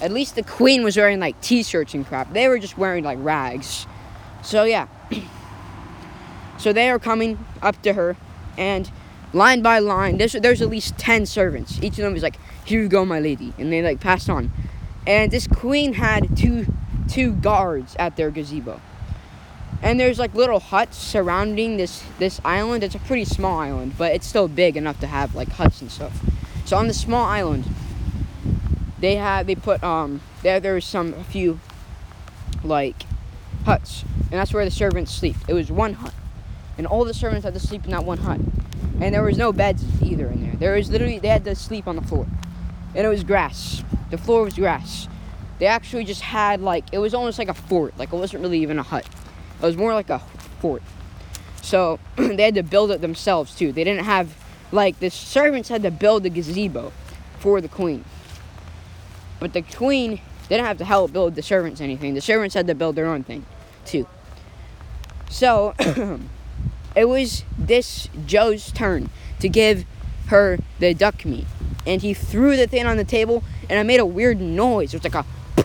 At 0.00 0.10
least 0.10 0.34
the 0.34 0.42
queen 0.42 0.82
was 0.82 0.96
wearing 0.96 1.20
like 1.20 1.40
t-shirts 1.40 1.94
and 1.94 2.04
crap. 2.04 2.32
They 2.32 2.48
were 2.48 2.58
just 2.58 2.76
wearing 2.76 3.04
like 3.04 3.18
rags. 3.20 3.86
So 4.42 4.64
yeah. 4.64 4.88
so 6.58 6.72
they 6.72 6.90
are 6.90 6.98
coming 6.98 7.44
up 7.60 7.80
to 7.82 7.92
her 7.92 8.16
and 8.58 8.90
line 9.32 9.62
by 9.62 9.78
line 9.78 10.18
there's, 10.18 10.32
there's 10.32 10.62
at 10.62 10.68
least 10.68 10.98
10 10.98 11.26
servants. 11.26 11.78
Each 11.82 11.98
of 11.98 12.04
them 12.04 12.16
is 12.16 12.22
like, 12.22 12.36
"Here 12.64 12.82
you 12.82 12.88
go, 12.88 13.04
my 13.04 13.20
lady." 13.20 13.52
And 13.58 13.72
they 13.72 13.82
like 13.82 14.00
passed 14.00 14.28
on. 14.28 14.50
And 15.06 15.30
this 15.30 15.46
queen 15.46 15.94
had 15.94 16.36
two 16.36 16.66
two 17.08 17.32
guards 17.32 17.96
at 17.98 18.16
their 18.16 18.30
gazebo. 18.30 18.80
And 19.82 19.98
there's 19.98 20.18
like 20.18 20.34
little 20.34 20.60
huts 20.60 20.96
surrounding 20.96 21.76
this 21.76 22.04
this 22.18 22.40
island. 22.44 22.84
It's 22.84 22.94
a 22.94 23.00
pretty 23.00 23.24
small 23.24 23.58
island, 23.58 23.94
but 23.98 24.12
it's 24.12 24.26
still 24.26 24.48
big 24.48 24.76
enough 24.76 25.00
to 25.00 25.06
have 25.06 25.34
like 25.34 25.48
huts 25.48 25.80
and 25.80 25.90
stuff. 25.90 26.24
So 26.64 26.76
on 26.76 26.86
the 26.86 26.94
small 26.94 27.24
island, 27.24 27.64
they 29.00 29.16
had 29.16 29.46
they 29.46 29.56
put 29.56 29.82
um 29.82 30.20
there 30.42 30.60
there 30.60 30.74
was 30.74 30.84
some 30.84 31.14
a 31.14 31.24
few 31.24 31.58
like 32.62 33.02
huts, 33.64 34.04
and 34.30 34.32
that's 34.32 34.54
where 34.54 34.64
the 34.64 34.70
servants 34.70 35.12
sleep. 35.12 35.36
It 35.48 35.54
was 35.54 35.70
one 35.70 35.94
hut, 35.94 36.14
and 36.78 36.86
all 36.86 37.04
the 37.04 37.14
servants 37.14 37.44
had 37.44 37.54
to 37.54 37.60
sleep 37.60 37.84
in 37.84 37.90
that 37.90 38.04
one 38.04 38.18
hut, 38.18 38.40
and 39.00 39.14
there 39.14 39.22
was 39.22 39.38
no 39.38 39.52
beds 39.52 39.84
either 40.02 40.26
in 40.28 40.42
there. 40.42 40.56
There 40.56 40.76
was 40.76 40.90
literally 40.90 41.18
they 41.18 41.28
had 41.28 41.44
to 41.44 41.54
sleep 41.54 41.86
on 41.86 41.96
the 41.96 42.02
floor, 42.02 42.26
and 42.94 43.06
it 43.06 43.08
was 43.08 43.24
grass. 43.24 43.82
The 44.10 44.18
floor 44.18 44.44
was 44.44 44.54
grass. 44.54 45.08
They 45.58 45.66
actually 45.66 46.04
just 46.04 46.22
had 46.22 46.60
like 46.60 46.84
it 46.92 46.98
was 46.98 47.14
almost 47.14 47.38
like 47.38 47.48
a 47.48 47.54
fort. 47.54 47.96
Like 47.98 48.12
it 48.12 48.16
wasn't 48.16 48.42
really 48.42 48.60
even 48.60 48.78
a 48.78 48.82
hut. 48.82 49.06
It 49.60 49.66
was 49.66 49.76
more 49.76 49.94
like 49.94 50.10
a 50.10 50.18
fort. 50.60 50.82
So 51.62 51.98
they 52.16 52.42
had 52.42 52.54
to 52.54 52.62
build 52.62 52.90
it 52.90 53.00
themselves 53.00 53.54
too. 53.54 53.72
They 53.72 53.84
didn't 53.84 54.04
have 54.04 54.36
like 54.72 54.98
the 54.98 55.10
servants 55.10 55.68
had 55.68 55.82
to 55.82 55.90
build 55.90 56.22
the 56.22 56.30
gazebo 56.30 56.92
for 57.38 57.60
the 57.60 57.68
queen. 57.68 58.04
But 59.42 59.52
the 59.52 59.62
queen 59.62 60.20
didn't 60.48 60.66
have 60.66 60.78
to 60.78 60.84
help 60.84 61.12
build 61.12 61.34
the 61.34 61.42
servants 61.42 61.80
anything. 61.80 62.14
The 62.14 62.20
servants 62.20 62.54
had 62.54 62.68
to 62.68 62.74
build 62.74 62.94
their 62.94 63.06
own 63.06 63.24
thing, 63.24 63.44
too. 63.84 64.06
So, 65.28 65.74
it 66.96 67.06
was 67.06 67.44
this 67.58 68.08
Joe's 68.26 68.72
turn 68.72 69.10
to 69.40 69.48
give 69.48 69.84
her 70.26 70.58
the 70.78 70.94
duck 70.94 71.24
meat. 71.24 71.46
And 71.86 72.00
he 72.00 72.14
threw 72.14 72.56
the 72.56 72.66
thing 72.66 72.86
on 72.86 72.96
the 72.96 73.04
table, 73.04 73.42
and 73.68 73.78
I 73.78 73.82
made 73.82 74.00
a 74.00 74.06
weird 74.06 74.40
noise. 74.40 74.94
It 74.94 75.02
was 75.02 75.12
like 75.12 75.26
a. 75.26 75.64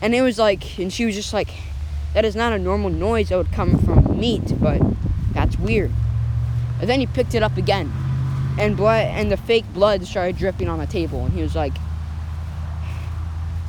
And 0.00 0.14
it 0.14 0.22
was 0.22 0.38
like, 0.38 0.78
and 0.78 0.92
she 0.92 1.04
was 1.04 1.14
just 1.14 1.32
like, 1.32 1.48
that 2.14 2.24
is 2.24 2.36
not 2.36 2.52
a 2.52 2.58
normal 2.58 2.90
noise 2.90 3.30
that 3.30 3.36
would 3.36 3.52
come 3.52 3.78
from 3.78 4.18
meat, 4.18 4.54
but 4.60 4.80
that's 5.32 5.58
weird. 5.58 5.90
And 6.80 6.88
then 6.88 7.00
he 7.00 7.06
picked 7.06 7.34
it 7.34 7.42
up 7.42 7.56
again, 7.56 7.92
and 8.58 8.76
blood 8.76 9.06
and 9.06 9.30
the 9.30 9.36
fake 9.36 9.64
blood 9.74 10.06
started 10.06 10.36
dripping 10.36 10.68
on 10.68 10.78
the 10.78 10.86
table, 10.86 11.24
and 11.24 11.34
he 11.34 11.42
was 11.42 11.54
like, 11.54 11.72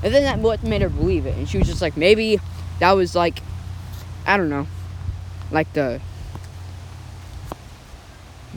and 0.03 0.13
then 0.13 0.23
that 0.23 0.39
what 0.39 0.63
made 0.63 0.81
her 0.81 0.89
believe 0.89 1.25
it, 1.25 1.35
and 1.35 1.49
she 1.49 1.57
was 1.57 1.67
just 1.67 1.81
like, 1.81 1.97
maybe 1.97 2.39
that 2.79 2.91
was 2.91 3.15
like, 3.15 3.39
I 4.25 4.37
don't 4.37 4.49
know, 4.49 4.67
like 5.51 5.71
the 5.73 5.99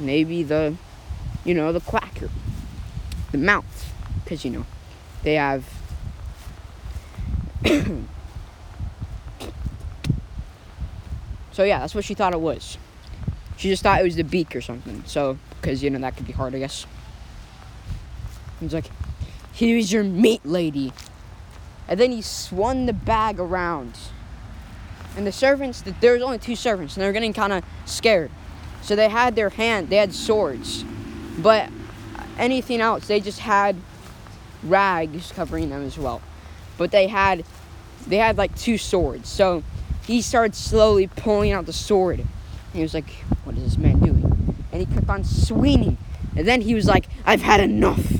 maybe 0.01 0.43
the, 0.43 0.75
you 1.45 1.55
know, 1.55 1.73
the 1.73 1.81
quacker, 1.81 2.31
the 3.33 3.39
mouth, 3.39 3.93
because 4.25 4.45
you 4.45 4.51
know, 4.51 4.67
they 5.23 5.35
have. 5.35 5.65
so 11.53 11.63
yeah, 11.63 11.79
that's 11.81 11.95
what 11.95 12.05
she 12.05 12.15
thought 12.15 12.33
it 12.33 12.41
was. 12.41 12.79
She 13.57 13.69
just 13.69 13.83
thought 13.83 14.01
it 14.01 14.05
was 14.05 14.17
the 14.17 14.25
beak 14.25 14.57
or 14.57 14.63
something. 14.63 15.03
So, 15.07 15.39
because 15.61 15.83
you 15.83 15.91
know 15.91 15.99
that 15.99 16.17
could 16.17 16.27
be 16.27 16.33
hard, 16.33 16.55
I 16.55 16.59
guess. 16.61 16.87
He's 18.59 18.73
like, 18.73 18.91
"Here's 19.53 19.93
your 19.93 20.03
meat, 20.03 20.41
lady," 20.45 20.93
and 21.87 22.01
then 22.01 22.11
he 22.13 22.23
swung 22.23 22.87
the 22.87 22.93
bag 22.93 23.39
around. 23.39 23.99
And 25.17 25.27
the 25.27 25.33
servants, 25.33 25.83
there 26.01 26.13
was 26.13 26.23
only 26.23 26.39
two 26.39 26.55
servants, 26.55 26.97
and 26.97 27.03
they're 27.03 27.13
getting 27.13 27.33
kind 27.33 27.53
of 27.53 27.65
scared. 27.85 28.31
So 28.83 28.97
they 28.97 29.09
had 29.09 29.37
their 29.37 29.51
hand, 29.51 29.89
they 29.89 29.97
had 29.97 30.13
swords, 30.13 30.85
but 31.39 31.69
anything 32.39 32.81
else, 32.81 33.07
they 33.07 33.21
just 33.21 33.41
had 33.41 33.77
rags 34.63 35.33
covering 35.33 35.71
them 35.71 35.85
as 35.85 35.99
well. 35.99 36.21
But 36.79 36.91
they 36.91 37.07
had, 37.07 37.45
they 38.07 38.17
had 38.17 38.39
like 38.39 38.57
two 38.57 38.79
swords. 38.79 39.29
So 39.29 39.63
he 40.07 40.23
started 40.23 40.55
slowly 40.55 41.07
pulling 41.07 41.53
out 41.53 41.67
the 41.67 41.73
sword. 41.73 42.21
And 42.21 42.29
he 42.73 42.83
was 42.83 42.95
like, 42.95 43.11
"What 43.45 43.57
is 43.57 43.65
this 43.65 43.77
man 43.77 44.01
doing?" 44.01 44.57
And 44.73 44.81
he 44.81 44.87
kept 44.87 45.09
on 45.09 45.25
swinging. 45.25 45.99
And 46.37 46.47
then 46.47 46.63
he 46.63 46.75
was 46.75 46.87
like, 46.87 47.09
"I've 47.27 47.43
had 47.43 47.61
enough." 47.61 48.13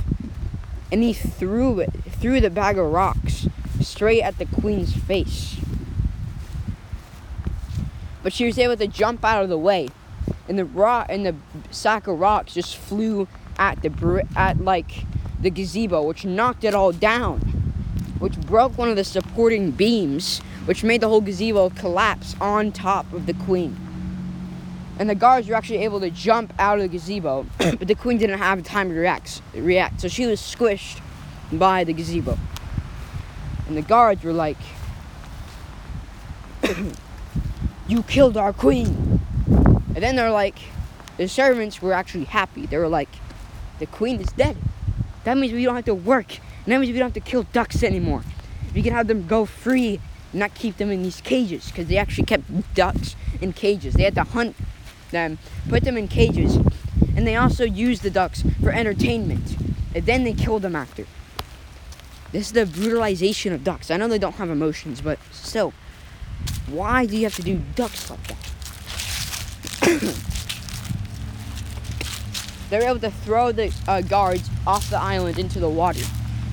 And 0.93 1.03
he 1.03 1.13
threw 1.13 1.81
it, 1.81 1.91
threw 2.21 2.41
the 2.41 2.51
bag 2.51 2.77
of 2.77 2.91
rocks 2.91 3.49
straight 3.81 4.23
at 4.23 4.39
the 4.39 4.47
queen's 4.47 4.95
face. 4.95 5.57
But 8.23 8.33
she 8.33 8.45
was 8.45 8.59
able 8.59 8.77
to 8.77 8.87
jump 8.87 9.25
out 9.25 9.43
of 9.43 9.49
the 9.49 9.59
way 9.59 9.89
and 10.51 10.59
the 10.59 10.65
rock 10.65 11.07
and 11.09 11.25
the 11.25 11.35
sack 11.71 12.09
of 12.09 12.19
rocks 12.19 12.55
just 12.55 12.77
flew 12.77 13.29
at 13.57 13.81
the 13.83 14.27
at 14.37 14.61
like 14.61 15.07
the 15.41 15.49
gazebo, 15.49 16.03
which 16.03 16.25
knocked 16.25 16.65
it 16.65 16.75
all 16.75 16.93
down, 16.93 17.39
which 18.19 18.39
broke 18.41 18.77
one 18.77 18.89
of 18.91 18.97
the 18.97 19.05
supporting 19.05 19.71
beams, 19.71 20.41
which 20.67 20.83
made 20.83 21.01
the 21.01 21.09
whole 21.09 21.21
gazebo 21.21 21.71
collapse 21.71 22.35
on 22.41 22.73
top 22.73 23.11
of 23.13 23.27
the 23.27 23.33
queen. 23.33 23.77
And 24.99 25.09
the 25.09 25.15
guards 25.15 25.49
were 25.49 25.55
actually 25.55 25.85
able 25.85 26.01
to 26.01 26.11
jump 26.11 26.53
out 26.59 26.79
of 26.79 26.83
the 26.83 26.89
gazebo, 26.89 27.47
but 27.59 27.87
the 27.87 27.95
queen 27.95 28.19
didn't 28.19 28.39
have 28.39 28.63
time 28.65 28.91
to 28.91 28.95
react. 28.95 29.41
React, 29.55 30.01
so 30.01 30.09
she 30.09 30.27
was 30.27 30.41
squished 30.41 31.01
by 31.53 31.85
the 31.85 31.93
gazebo. 31.93 32.37
And 33.69 33.77
the 33.77 33.83
guards 33.83 34.25
were 34.25 34.33
like, 34.33 34.59
"You 37.87 38.03
killed 38.03 38.37
our 38.37 38.53
queen." 38.53 39.10
And 39.95 40.03
then 40.03 40.17
they're 40.17 40.31
like, 40.31 40.59
the 41.17 41.29
servants 41.29 41.83
were 41.83 41.93
actually 41.93 42.25
happy. 42.25 42.67
They 42.67 42.79
were 42.79 42.89
like, 42.89 43.09
the 43.79 43.87
queen 43.87 44.21
is 44.21 44.29
dead. 44.33 44.57
That 45.25 45.37
means 45.37 45.53
we 45.53 45.65
don't 45.65 45.75
have 45.75 45.85
to 45.87 45.95
work. 45.95 46.39
And 46.65 46.73
that 46.73 46.79
means 46.79 46.93
we 46.93 46.99
don't 46.99 47.15
have 47.15 47.25
to 47.25 47.31
kill 47.31 47.43
ducks 47.53 47.83
anymore. 47.83 48.23
We 48.75 48.83
can 48.83 48.93
have 48.93 49.09
them 49.09 49.27
go 49.27 49.45
free, 49.45 50.01
not 50.33 50.55
keep 50.55 50.77
them 50.77 50.91
in 50.91 51.03
these 51.03 51.21
cages. 51.21 51.67
Because 51.67 51.89
they 51.89 51.97
actually 51.97 52.27
kept 52.27 52.75
ducks 52.75 53.17
in 53.41 53.53
cages. 53.53 53.95
They 53.95 54.05
had 54.05 54.15
to 54.15 54.25
hunt 54.25 54.57
them, 55.11 55.39
put 55.69 55.85
them 55.85 55.97
in 55.97 56.09
cages. 56.09 56.57
And 57.17 57.27
they 57.27 57.37
also 57.37 57.65
used 57.65 58.03
the 58.03 58.11
ducks 58.11 58.45
for 58.63 58.71
entertainment. 58.71 59.57
And 59.95 60.07
then 60.07 60.25
they 60.25 60.33
killed 60.33 60.63
them 60.63 60.77
after. 60.77 61.07
This 62.33 62.47
is 62.47 62.53
the 62.53 62.65
brutalization 62.65 63.53
of 63.53 63.65
ducks. 63.65 63.91
I 63.91 63.97
know 63.97 64.07
they 64.07 64.19
don't 64.19 64.37
have 64.37 64.51
emotions, 64.51 65.01
but 65.01 65.19
still, 65.33 65.73
why 66.69 67.07
do 67.07 67.17
you 67.17 67.25
have 67.25 67.35
to 67.37 67.43
do 67.43 67.61
ducks 67.75 68.09
like 68.09 68.25
that? 68.29 68.37
They 72.71 72.79
were 72.79 72.85
able 72.85 73.01
to 73.01 73.11
throw 73.11 73.53
the 73.53 73.75
uh, 73.89 74.01
guards 74.03 74.49
off 74.67 74.89
the 74.91 74.99
island 74.99 75.39
into 75.39 75.59
the 75.59 75.69
water 75.69 76.05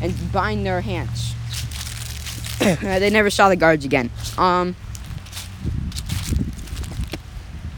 and 0.02 0.14
bind 0.32 0.66
their 0.66 0.82
hands. 0.82 1.36
they 2.60 3.10
never 3.10 3.30
saw 3.30 3.50
the 3.50 3.56
guards 3.56 3.86
again. 3.86 4.10
Um, 4.38 4.76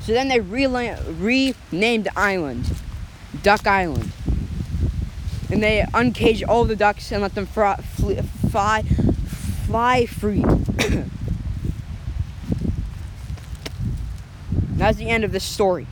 so 0.01 0.13
then 0.13 0.27
they 0.29 0.39
re- 0.39 0.65
renamed 0.65 2.05
the 2.05 2.17
island 2.17 2.65
Duck 3.43 3.67
Island. 3.67 4.11
And 5.51 5.63
they 5.63 5.85
uncaged 5.93 6.43
all 6.43 6.65
the 6.65 6.75
ducks 6.75 7.11
and 7.11 7.21
let 7.21 7.35
them 7.35 7.45
fly, 7.45 7.75
fly, 8.49 8.83
fly 9.65 10.05
free. 10.05 10.43
That's 14.79 14.97
the 14.97 15.09
end 15.09 15.25
of 15.25 15.33
this 15.33 15.43
story. 15.43 15.85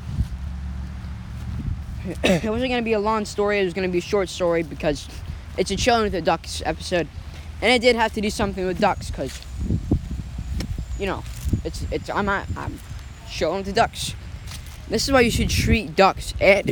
it 2.23 2.49
wasn't 2.49 2.69
going 2.69 2.81
to 2.81 2.85
be 2.85 2.93
a 2.93 2.99
long 2.99 3.25
story, 3.25 3.59
it 3.59 3.65
was 3.65 3.73
going 3.73 3.87
to 3.87 3.91
be 3.91 3.97
a 3.97 4.01
short 4.01 4.29
story 4.29 4.63
because 4.63 5.09
it's 5.57 5.69
a 5.71 5.75
chilling 5.75 6.03
with 6.03 6.13
the 6.13 6.21
ducks 6.21 6.63
episode. 6.65 7.09
And 7.61 7.69
I 7.73 7.79
did 7.79 7.97
have 7.97 8.13
to 8.13 8.21
do 8.21 8.29
something 8.29 8.65
with 8.65 8.79
ducks 8.79 9.11
because, 9.11 9.41
you 10.97 11.05
know, 11.05 11.21
it's, 11.65 11.85
it's, 11.91 12.09
I'm, 12.09 12.29
I'm 12.29 12.79
showing 13.29 13.63
the 13.63 13.73
ducks. 13.73 14.15
This 14.87 15.03
is 15.03 15.11
why 15.11 15.19
you 15.19 15.31
should 15.31 15.49
treat 15.49 15.93
ducks 15.93 16.33
and, 16.39 16.71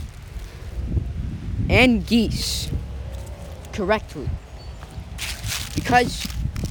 and 1.69 2.07
geese 2.07 2.71
correctly. 3.73 4.29
Because 5.75 6.25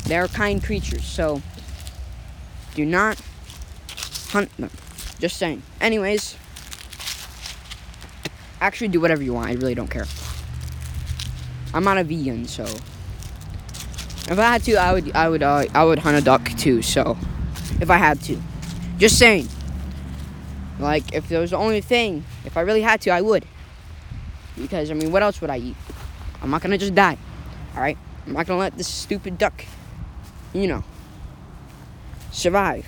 they're 0.06 0.26
kind 0.26 0.64
creatures, 0.64 1.04
so 1.04 1.42
do 2.74 2.86
not 2.86 3.20
hunt 4.30 4.56
them. 4.56 4.70
Just 5.24 5.38
saying. 5.38 5.62
Anyways, 5.80 6.36
actually 8.60 8.88
do 8.88 9.00
whatever 9.00 9.22
you 9.22 9.32
want. 9.32 9.48
I 9.48 9.54
really 9.54 9.74
don't 9.74 9.88
care. 9.88 10.04
I'm 11.72 11.82
not 11.82 11.96
a 11.96 12.04
vegan, 12.04 12.44
so 12.44 12.64
if 12.64 14.38
I 14.38 14.42
had 14.42 14.62
to, 14.64 14.74
I 14.74 14.92
would, 14.92 15.16
I 15.16 15.30
would, 15.30 15.42
uh, 15.42 15.64
I 15.72 15.82
would 15.82 16.00
hunt 16.00 16.18
a 16.18 16.20
duck 16.20 16.46
too. 16.58 16.82
So 16.82 17.16
if 17.80 17.88
I 17.88 17.96
had 17.96 18.20
to, 18.24 18.38
just 18.98 19.18
saying. 19.18 19.48
Like 20.78 21.14
if 21.14 21.26
there 21.30 21.40
was 21.40 21.52
the 21.52 21.56
only 21.56 21.80
thing, 21.80 22.22
if 22.44 22.58
I 22.58 22.60
really 22.60 22.82
had 22.82 23.00
to, 23.00 23.10
I 23.10 23.22
would. 23.22 23.46
Because 24.58 24.90
I 24.90 24.92
mean, 24.92 25.10
what 25.10 25.22
else 25.22 25.40
would 25.40 25.48
I 25.48 25.56
eat? 25.56 25.76
I'm 26.42 26.50
not 26.50 26.60
gonna 26.60 26.76
just 26.76 26.94
die. 26.94 27.16
All 27.74 27.80
right, 27.80 27.96
I'm 28.26 28.34
not 28.34 28.46
gonna 28.46 28.60
let 28.60 28.76
this 28.76 28.88
stupid 28.88 29.38
duck, 29.38 29.64
you 30.52 30.66
know, 30.66 30.84
survive. 32.30 32.84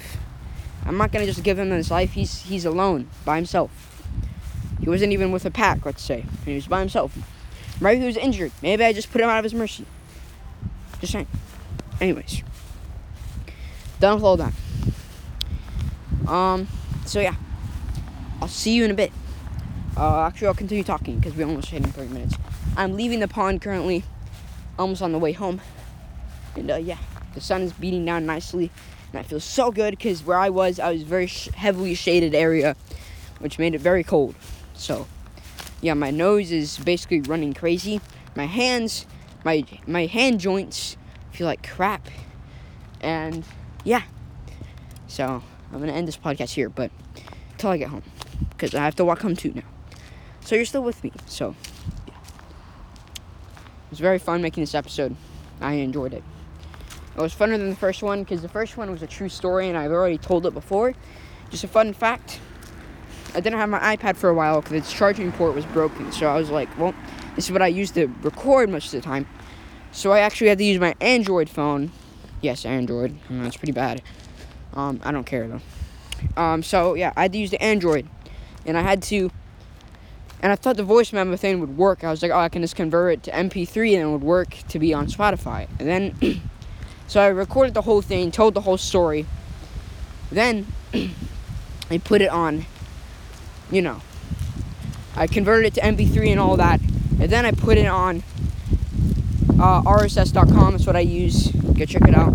I'm 0.87 0.96
not 0.96 1.12
gonna 1.12 1.27
just 1.27 1.42
give 1.42 1.59
him 1.59 1.70
his 1.70 1.90
life. 1.90 2.12
He's 2.12 2.42
he's 2.42 2.64
alone 2.64 3.11
by 3.25 3.37
himself. 3.37 3.70
He 4.81 4.88
wasn't 4.88 5.12
even 5.12 5.33
with 5.33 5.44
a 5.44 5.51
pack, 5.51 5.85
let's 5.85 6.03
say. 6.03 6.25
He 6.44 6.55
was 6.55 6.66
by 6.66 6.81
himself. 6.81 7.16
Maybe 7.81 8.01
he 8.01 8.07
was 8.07 8.16
injured. 8.16 8.53
Maybe 8.62 8.85
I 8.85 8.92
just 8.92 9.11
put 9.11 9.20
him 9.20 9.29
out 9.29 9.38
of 9.38 9.44
his 9.44 9.55
mercy. 9.55 9.85
Just 11.01 11.12
saying. 11.12 11.27
Anyways. 12.01 12.42
Done 14.01 14.14
with 14.14 14.25
all 14.25 14.37
that. 14.37 14.53
Um, 16.29 16.68
so 17.05 17.20
yeah. 17.20 17.35
I'll 18.40 18.49
see 18.49 18.75
you 18.75 18.85
in 18.85 18.90
a 18.90 18.94
bit. 18.94 19.12
Uh, 19.96 20.20
actually, 20.27 20.49
I'll 20.49 20.55
continue 20.55 20.85
talking 20.85 21.18
because 21.18 21.35
we 21.35 21.42
almost 21.42 21.70
hit 21.70 21.83
in 21.83 21.90
30 21.90 22.12
minutes. 22.12 22.37
I'm 22.77 22.94
leaving 22.96 23.20
the 23.20 23.29
pond 23.29 23.62
currently, 23.62 24.05
almost 24.79 25.01
on 25.01 25.12
the 25.12 25.18
way 25.18 25.33
home. 25.33 25.61
And 26.55 26.70
uh, 26.70 26.77
yeah, 26.77 26.99
the 27.35 27.40
sun 27.40 27.62
is 27.62 27.72
beating 27.72 28.05
down 28.05 28.27
nicely. 28.27 28.70
And 29.17 29.25
I 29.25 29.29
feel 29.29 29.41
so 29.41 29.73
good 29.73 29.93
because 29.93 30.23
where 30.25 30.37
I 30.37 30.51
was, 30.51 30.79
I 30.79 30.93
was 30.93 31.03
very 31.03 31.27
sh- 31.27 31.49
heavily 31.55 31.95
shaded 31.95 32.35
area, 32.35 32.77
which 33.39 33.59
made 33.59 33.75
it 33.75 33.81
very 33.81 34.05
cold. 34.05 34.35
So, 34.75 35.07
yeah, 35.81 35.95
my 35.95 36.11
nose 36.11 36.53
is 36.53 36.77
basically 36.77 37.23
running 37.23 37.55
crazy. 37.55 38.03
My 38.35 38.45
hands, 38.45 39.07
my 39.43 39.65
my 39.87 40.05
hand 40.05 40.41
joints 40.41 40.99
feel 41.33 41.47
like 41.47 41.67
crap. 41.67 42.09
And 43.01 43.43
yeah, 43.85 44.03
so 45.07 45.43
I'm 45.73 45.81
gonna 45.81 45.93
end 45.93 46.07
this 46.07 46.19
podcast 46.19 46.51
here, 46.51 46.69
but 46.69 46.91
until 47.53 47.71
I 47.71 47.79
get 47.79 47.89
home, 47.89 48.03
because 48.51 48.75
I 48.75 48.85
have 48.85 48.97
to 48.97 49.05
walk 49.07 49.23
home 49.23 49.35
too 49.35 49.53
now. 49.55 49.63
So 50.41 50.57
you're 50.57 50.67
still 50.67 50.85
with 50.85 51.03
me. 51.03 51.11
So 51.25 51.55
yeah, 52.07 52.19
it 52.19 53.91
was 53.91 53.99
very 53.99 54.19
fun 54.19 54.43
making 54.43 54.63
this 54.63 54.75
episode. 54.75 55.17
I 55.63 55.73
enjoyed 55.75 56.13
it. 56.13 56.23
It 57.17 57.21
was 57.21 57.35
funner 57.35 57.57
than 57.57 57.71
the 57.71 57.77
first 57.77 58.03
one 58.03 58.23
because 58.23 58.43
the 58.43 58.49
first 58.49 58.77
one 58.77 58.91
was 58.91 59.03
a 59.03 59.07
true 59.07 59.29
story 59.29 59.69
and 59.69 59.79
I've 59.79 59.91
already 59.91 60.19
told 60.19 60.45
it 60.45 60.53
before. 60.53 60.95
Just 61.51 61.65
a 61.65 61.69
fun 61.69 61.93
fact. 61.95 62.41
I 63.35 63.41
didn't 63.41 63.59
have 63.59 63.69
my 63.69 63.97
iPad 63.97 64.17
for 64.17 64.29
a 64.29 64.35
while 64.35 64.61
because 64.61 64.75
its 64.77 64.93
charging 64.93 65.33
port 65.33 65.55
was 65.55 65.65
broken. 65.67 66.13
So 66.13 66.27
I 66.27 66.37
was 66.37 66.51
like, 66.51 66.69
well, 66.79 66.95
this 67.35 67.47
is 67.47 67.53
what 67.53 67.63
I 67.63 67.69
use 67.69 67.91
to 67.93 68.07
record 68.23 68.69
most 68.69 68.93
of 68.93 69.01
the 69.01 69.07
time. 69.07 69.27
So 69.93 70.13
I 70.13 70.21
actually 70.21 70.49
had 70.49 70.59
to 70.59 70.65
use 70.65 70.79
my 70.79 70.95
Android 71.01 71.49
phone. 71.49 71.91
Yes, 72.43 72.67
Android. 72.67 73.17
I 73.31 73.33
know 73.33 73.47
it's 73.47 73.57
pretty 73.57 73.73
bad. 73.73 74.03
Um, 74.75 75.01
I 75.03 75.11
don't 75.11 75.25
care 75.25 75.49
though. 75.49 76.41
Um, 76.41 76.63
so 76.63 76.95
yeah, 76.95 77.13
I 77.17 77.23
had 77.23 77.33
to 77.33 77.39
use 77.39 77.51
the 77.51 77.63
Android, 77.63 78.07
and 78.65 78.77
I 78.77 78.83
had 78.83 79.03
to. 79.05 79.31
And 80.43 80.53
I 80.53 80.57
thought 80.57 80.77
the 80.77 80.85
voice 80.85 81.15
memo 81.15 81.35
thing 81.37 81.61
would 81.61 81.79
work. 81.79 82.05
I 82.05 82.11
was 82.11 82.23
like, 82.23 82.31
oh, 82.31 82.39
I 82.39 82.51
can 82.51 82.61
just 82.61 82.77
convert 82.77 83.15
it 83.15 83.23
to 83.25 83.31
MP3 83.31 83.95
and 83.95 84.03
it 84.03 84.13
would 84.13 84.23
work 84.23 84.51
to 84.69 84.79
be 84.79 84.93
on 84.93 85.07
Spotify. 85.07 85.67
And 85.79 85.89
then, 85.89 86.43
so 87.07 87.21
I 87.21 87.29
recorded 87.29 87.75
the 87.75 87.83
whole 87.83 88.03
thing, 88.03 88.31
told 88.31 88.55
the 88.55 88.62
whole 88.62 88.79
story. 88.79 89.27
Then, 90.31 90.66
I 91.90 91.99
put 91.99 92.21
it 92.21 92.31
on, 92.31 92.66
you 93.71 93.83
know, 93.83 94.01
I 95.14 95.27
converted 95.27 95.66
it 95.66 95.75
to 95.75 95.81
MP3 95.81 96.31
and 96.31 96.40
all 96.40 96.57
that. 96.57 96.81
And 97.19 97.31
then 97.31 97.47
I 97.47 97.53
put 97.53 97.79
it 97.79 97.87
on 97.87 98.23
uh, 99.59 99.83
RSS.com. 99.83 100.73
That's 100.73 100.87
what 100.87 100.97
I 100.97 101.01
use. 101.01 101.51
Go 101.51 101.85
check 101.85 102.03
it 102.03 102.14
out. 102.14 102.35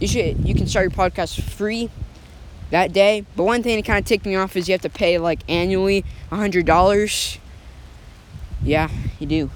You 0.00 0.08
should. 0.08 0.46
You 0.46 0.54
can 0.54 0.66
start 0.66 0.84
your 0.84 0.90
podcast 0.90 1.42
free 1.42 1.90
that 2.70 2.92
day. 2.92 3.26
But 3.36 3.44
one 3.44 3.62
thing 3.62 3.76
that 3.76 3.84
kind 3.84 3.98
of 3.98 4.06
ticked 4.06 4.24
me 4.24 4.36
off 4.36 4.56
is 4.56 4.68
you 4.68 4.72
have 4.72 4.80
to 4.82 4.88
pay 4.88 5.18
like 5.18 5.40
annually 5.48 6.04
hundred 6.30 6.66
dollars. 6.66 7.38
Yeah, 8.62 8.88
you 9.18 9.26
do. 9.26 9.50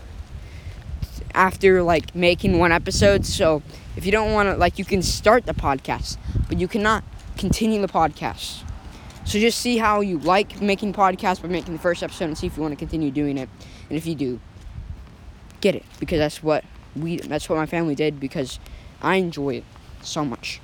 After 1.34 1.82
like 1.82 2.14
making 2.14 2.58
one 2.58 2.72
episode, 2.72 3.24
so 3.24 3.62
if 3.96 4.06
you 4.06 4.12
don't 4.12 4.32
want 4.32 4.48
to, 4.48 4.56
like, 4.56 4.78
you 4.78 4.84
can 4.84 5.02
start 5.02 5.46
the 5.46 5.54
podcast, 5.54 6.16
but 6.48 6.58
you 6.58 6.68
cannot 6.68 7.04
continue 7.36 7.80
the 7.80 7.88
podcast. 7.88 8.62
So 9.24 9.38
just 9.38 9.60
see 9.60 9.78
how 9.78 10.00
you 10.00 10.18
like 10.18 10.60
making 10.60 10.92
podcasts 10.92 11.40
by 11.40 11.48
making 11.48 11.74
the 11.74 11.80
first 11.80 12.02
episode 12.02 12.26
and 12.26 12.36
see 12.36 12.46
if 12.46 12.56
you 12.56 12.62
want 12.62 12.72
to 12.72 12.76
continue 12.76 13.10
doing 13.10 13.38
it. 13.38 13.48
And 13.88 13.96
if 13.96 14.06
you 14.06 14.14
do, 14.14 14.40
get 15.60 15.74
it 15.76 15.84
because 16.00 16.18
that's 16.18 16.42
what 16.42 16.64
we 16.96 17.16
that's 17.18 17.48
what 17.48 17.56
my 17.56 17.66
family 17.66 17.94
did 17.94 18.18
because 18.18 18.58
I 19.00 19.16
enjoy 19.16 19.56
it 19.56 19.64
so 20.02 20.24
much. 20.24 20.60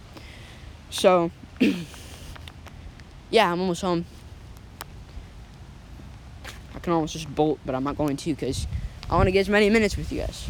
So 0.90 1.30
yeah, 3.30 3.52
I'm 3.52 3.60
almost 3.60 3.82
home. 3.82 4.06
I 6.74 6.80
can 6.80 6.92
almost 6.92 7.12
just 7.12 7.32
bolt, 7.34 7.58
but 7.64 7.74
I'm 7.74 7.84
not 7.84 7.96
going 7.96 8.16
to 8.16 8.34
because 8.34 8.66
I 9.08 9.16
want 9.16 9.28
to 9.28 9.32
get 9.32 9.40
as 9.40 9.48
many 9.48 9.70
minutes 9.70 9.96
with 9.96 10.12
you 10.12 10.20
guys. 10.20 10.48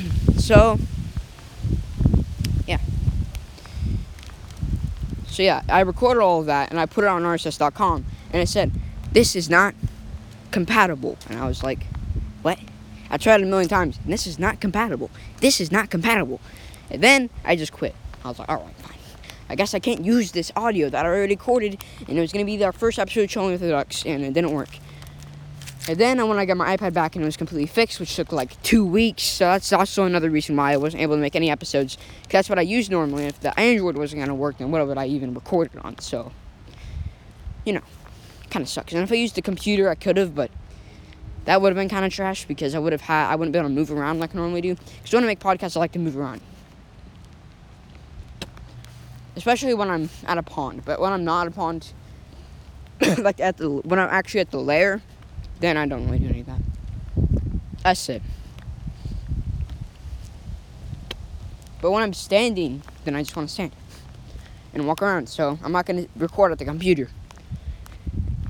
so, 0.38 0.78
yeah. 2.66 2.78
So, 5.28 5.42
yeah, 5.42 5.62
I 5.68 5.80
recorded 5.80 6.20
all 6.20 6.40
of 6.40 6.46
that 6.46 6.70
and 6.70 6.78
I 6.78 6.86
put 6.86 7.04
it 7.04 7.08
on 7.08 7.22
RSS.com 7.22 8.04
and 8.32 8.42
it 8.42 8.48
said, 8.48 8.72
This 9.12 9.36
is 9.36 9.48
not 9.48 9.74
compatible. 10.50 11.18
And 11.28 11.38
I 11.38 11.46
was 11.46 11.62
like, 11.62 11.86
What? 12.42 12.58
I 13.10 13.18
tried 13.18 13.42
a 13.42 13.46
million 13.46 13.68
times 13.68 13.98
and 14.02 14.12
this 14.12 14.26
is 14.26 14.38
not 14.38 14.60
compatible. 14.60 15.10
This 15.40 15.60
is 15.60 15.70
not 15.70 15.90
compatible. 15.90 16.40
And 16.90 17.02
then 17.02 17.30
I 17.44 17.56
just 17.56 17.72
quit. 17.72 17.94
I 18.24 18.28
was 18.28 18.38
like, 18.38 18.48
Alright, 18.48 18.74
fine. 18.76 18.92
I 19.52 19.54
guess 19.54 19.74
I 19.74 19.80
can't 19.80 20.02
use 20.02 20.32
this 20.32 20.50
audio 20.56 20.88
that 20.88 21.04
I 21.04 21.08
already 21.10 21.34
recorded, 21.34 21.84
and 22.08 22.16
it 22.16 22.20
was 22.22 22.32
gonna 22.32 22.46
be 22.46 22.64
our 22.64 22.72
first 22.72 22.98
episode 22.98 23.28
chilling 23.28 23.50
with 23.50 23.60
the 23.60 23.68
ducks, 23.68 24.06
and 24.06 24.24
it 24.24 24.32
didn't 24.32 24.52
work. 24.52 24.70
And 25.88 25.98
then 25.98 26.26
when 26.28 26.38
I 26.38 26.44
got 26.44 26.56
my 26.56 26.76
iPad 26.76 26.92
back 26.92 27.16
and 27.16 27.24
it 27.24 27.26
was 27.26 27.36
completely 27.36 27.66
fixed, 27.66 27.98
which 27.98 28.14
took 28.14 28.30
like 28.30 28.60
two 28.62 28.86
weeks, 28.86 29.24
so 29.24 29.46
that's 29.46 29.72
also 29.72 30.04
another 30.04 30.30
reason 30.30 30.56
why 30.56 30.72
I 30.72 30.76
wasn't 30.76 31.02
able 31.02 31.16
to 31.16 31.20
make 31.20 31.34
any 31.34 31.50
episodes. 31.50 31.96
Cause 31.96 32.30
that's 32.30 32.48
what 32.48 32.58
I 32.58 32.62
use 32.62 32.88
normally. 32.88 33.24
If 33.24 33.40
the 33.40 33.58
Android 33.58 33.96
wasn't 33.96 34.22
gonna 34.22 34.34
work, 34.34 34.58
then 34.58 34.70
what 34.70 34.86
would 34.86 34.98
I 34.98 35.06
even 35.06 35.34
record 35.34 35.70
it 35.74 35.84
on? 35.84 35.98
So, 35.98 36.30
you 37.64 37.72
know, 37.72 37.82
kind 38.50 38.62
of 38.62 38.68
sucks. 38.68 38.92
And 38.92 39.02
if 39.02 39.10
I 39.10 39.16
used 39.16 39.34
the 39.34 39.42
computer, 39.42 39.88
I 39.90 39.96
could 39.96 40.16
have, 40.16 40.34
but 40.34 40.52
that 41.46 41.60
would 41.60 41.70
have 41.70 41.76
been 41.76 41.88
kind 41.88 42.04
of 42.04 42.12
trash 42.12 42.44
because 42.44 42.76
I 42.76 42.78
would 42.78 42.92
have 42.92 43.00
had 43.00 43.32
I 43.32 43.34
wouldn't 43.34 43.52
be 43.52 43.58
able 43.58 43.68
to 43.68 43.74
move 43.74 43.90
around 43.90 44.20
like 44.20 44.36
I 44.36 44.38
normally 44.38 44.60
do. 44.60 44.76
Because 44.76 45.12
when 45.12 45.24
I 45.24 45.26
make 45.26 45.40
podcasts, 45.40 45.76
I 45.76 45.80
like 45.80 45.92
to 45.92 45.98
move 45.98 46.16
around 46.16 46.40
especially 49.36 49.74
when 49.74 49.90
I'm 49.90 50.10
at 50.26 50.38
a 50.38 50.42
pond. 50.42 50.84
But 50.84 51.00
when 51.00 51.12
I'm 51.12 51.24
not 51.24 51.46
at 51.46 51.52
a 51.52 51.56
pond, 51.56 51.92
like 53.18 53.40
at 53.40 53.56
the 53.56 53.70
when 53.70 53.98
I'm 53.98 54.08
actually 54.10 54.40
at 54.40 54.50
the 54.50 54.60
lair, 54.60 55.02
then 55.62 55.76
I 55.76 55.86
don't 55.86 56.04
really 56.06 56.18
do 56.18 56.28
any 56.28 56.40
of 56.40 56.46
that. 56.46 56.60
That's 57.82 58.08
it. 58.08 58.22
But 61.80 61.90
when 61.90 62.02
I'm 62.02 62.12
standing, 62.12 62.82
then 63.04 63.16
I 63.16 63.22
just 63.22 63.34
want 63.34 63.48
to 63.48 63.54
stand 63.54 63.72
and 64.74 64.86
walk 64.86 65.02
around. 65.02 65.28
So 65.28 65.58
I'm 65.62 65.72
not 65.72 65.86
gonna 65.86 66.06
record 66.16 66.52
at 66.52 66.58
the 66.58 66.64
computer. 66.64 67.08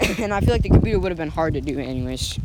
and 0.19 0.35
I 0.35 0.41
feel 0.41 0.51
like 0.51 0.63
the 0.63 0.71
computer 0.71 0.99
would 0.99 1.11
have 1.11 1.19
been 1.19 1.31
hard 1.31 1.55
to 1.55 1.61
do 1.61 1.79
anyways. 1.79 2.39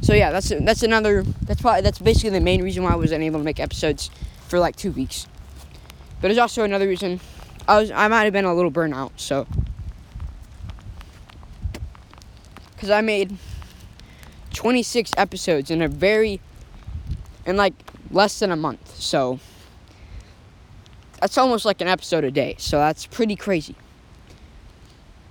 So 0.00 0.14
yeah, 0.14 0.30
that's 0.30 0.48
that's 0.48 0.82
another. 0.82 1.22
That's 1.42 1.60
probably 1.60 1.82
that's 1.82 1.98
basically 1.98 2.30
the 2.30 2.40
main 2.40 2.62
reason 2.62 2.84
why 2.84 2.92
I 2.92 2.96
wasn't 2.96 3.22
able 3.22 3.40
to 3.40 3.44
make 3.44 3.60
episodes 3.60 4.10
for 4.48 4.58
like 4.58 4.76
two 4.76 4.92
weeks. 4.92 5.26
But 6.20 6.28
there's 6.28 6.38
also 6.38 6.62
another 6.62 6.86
reason 6.86 7.20
I 7.66 7.78
was 7.80 7.90
I 7.90 8.06
might 8.08 8.24
have 8.24 8.32
been 8.32 8.44
a 8.44 8.54
little 8.54 8.70
burnout, 8.70 9.12
so 9.16 9.46
cuz 12.78 12.90
I 12.90 13.00
made 13.00 13.36
26 14.56 15.12
episodes 15.18 15.70
in 15.70 15.82
a 15.82 15.86
very 15.86 16.40
in 17.44 17.58
like 17.58 17.74
less 18.10 18.38
than 18.38 18.50
a 18.50 18.56
month. 18.56 18.96
So 18.96 19.38
that's 21.20 21.36
almost 21.36 21.66
like 21.66 21.82
an 21.82 21.88
episode 21.88 22.24
a 22.24 22.30
day. 22.30 22.56
So 22.58 22.78
that's 22.78 23.06
pretty 23.06 23.36
crazy. 23.36 23.76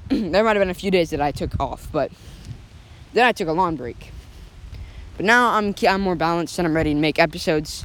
there 0.09 0.43
might 0.43 0.55
have 0.55 0.61
been 0.61 0.69
a 0.69 0.75
few 0.75 0.91
days 0.91 1.09
that 1.09 1.21
I 1.21 1.31
took 1.31 1.59
off, 1.59 1.89
but 1.91 2.11
then 3.13 3.25
I 3.25 3.31
took 3.31 3.47
a 3.47 3.51
long 3.51 3.75
break. 3.75 4.11
But 5.17 5.25
now 5.25 5.53
I'm 5.53 5.73
I'm 5.87 6.01
more 6.01 6.15
balanced 6.15 6.59
and 6.59 6.67
I'm 6.67 6.75
ready 6.75 6.93
to 6.93 6.99
make 6.99 7.17
episodes 7.17 7.83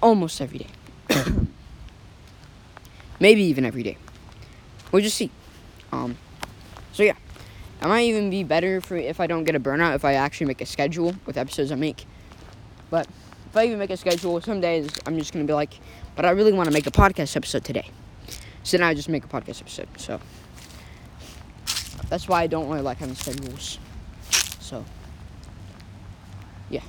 almost 0.00 0.40
every 0.40 0.60
day. 0.60 0.70
maybe 3.20 3.42
even 3.42 3.66
every 3.66 3.82
day. 3.82 3.98
We'll 4.92 5.02
just 5.02 5.16
see. 5.16 5.30
Um, 5.92 6.16
so 6.92 7.02
yeah, 7.02 7.16
I 7.82 7.88
might 7.88 8.02
even 8.02 8.30
be 8.30 8.44
better 8.44 8.80
for 8.80 8.96
if 8.96 9.18
I 9.18 9.26
don't 9.26 9.42
get 9.42 9.56
a 9.56 9.60
burnout 9.60 9.96
if 9.96 10.04
I 10.04 10.14
actually 10.14 10.46
make 10.46 10.60
a 10.60 10.66
schedule 10.66 11.16
with 11.26 11.36
episodes 11.36 11.72
I 11.72 11.74
make. 11.74 12.06
But 12.90 13.08
if 13.50 13.56
I 13.56 13.66
even 13.66 13.80
make 13.80 13.90
a 13.90 13.96
schedule, 13.96 14.40
some 14.40 14.60
days 14.60 14.88
I'm 15.04 15.18
just 15.18 15.32
gonna 15.32 15.46
be 15.46 15.52
like, 15.52 15.74
but 16.14 16.24
I 16.24 16.30
really 16.30 16.52
want 16.52 16.68
to 16.68 16.72
make 16.72 16.86
a 16.86 16.92
podcast 16.92 17.34
episode 17.34 17.64
today. 17.64 17.90
So 18.62 18.76
then 18.76 18.86
I 18.86 18.94
just 18.94 19.08
make 19.08 19.24
a 19.24 19.26
podcast 19.26 19.60
episode. 19.62 19.88
So 19.96 20.20
that's 22.08 22.28
why 22.28 22.42
I 22.42 22.46
don't 22.46 22.68
really 22.68 22.82
like 22.82 22.98
having 22.98 23.16
schedules. 23.16 23.80
So 24.60 24.84
yeah. 26.70 26.82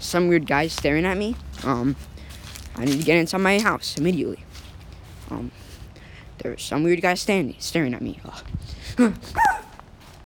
some 0.00 0.28
weird 0.28 0.46
guys 0.46 0.74
staring 0.74 1.06
at 1.06 1.16
me. 1.16 1.34
Um, 1.64 1.96
I 2.76 2.84
need 2.84 2.98
to 2.98 3.04
get 3.04 3.16
inside 3.16 3.38
my 3.38 3.58
house 3.58 3.96
immediately. 3.96 4.44
Um, 5.30 5.50
there's 6.38 6.62
some 6.62 6.82
weird 6.82 7.02
guy 7.02 7.14
standing, 7.14 7.56
staring 7.58 7.94
at 7.94 8.02
me. 8.02 8.20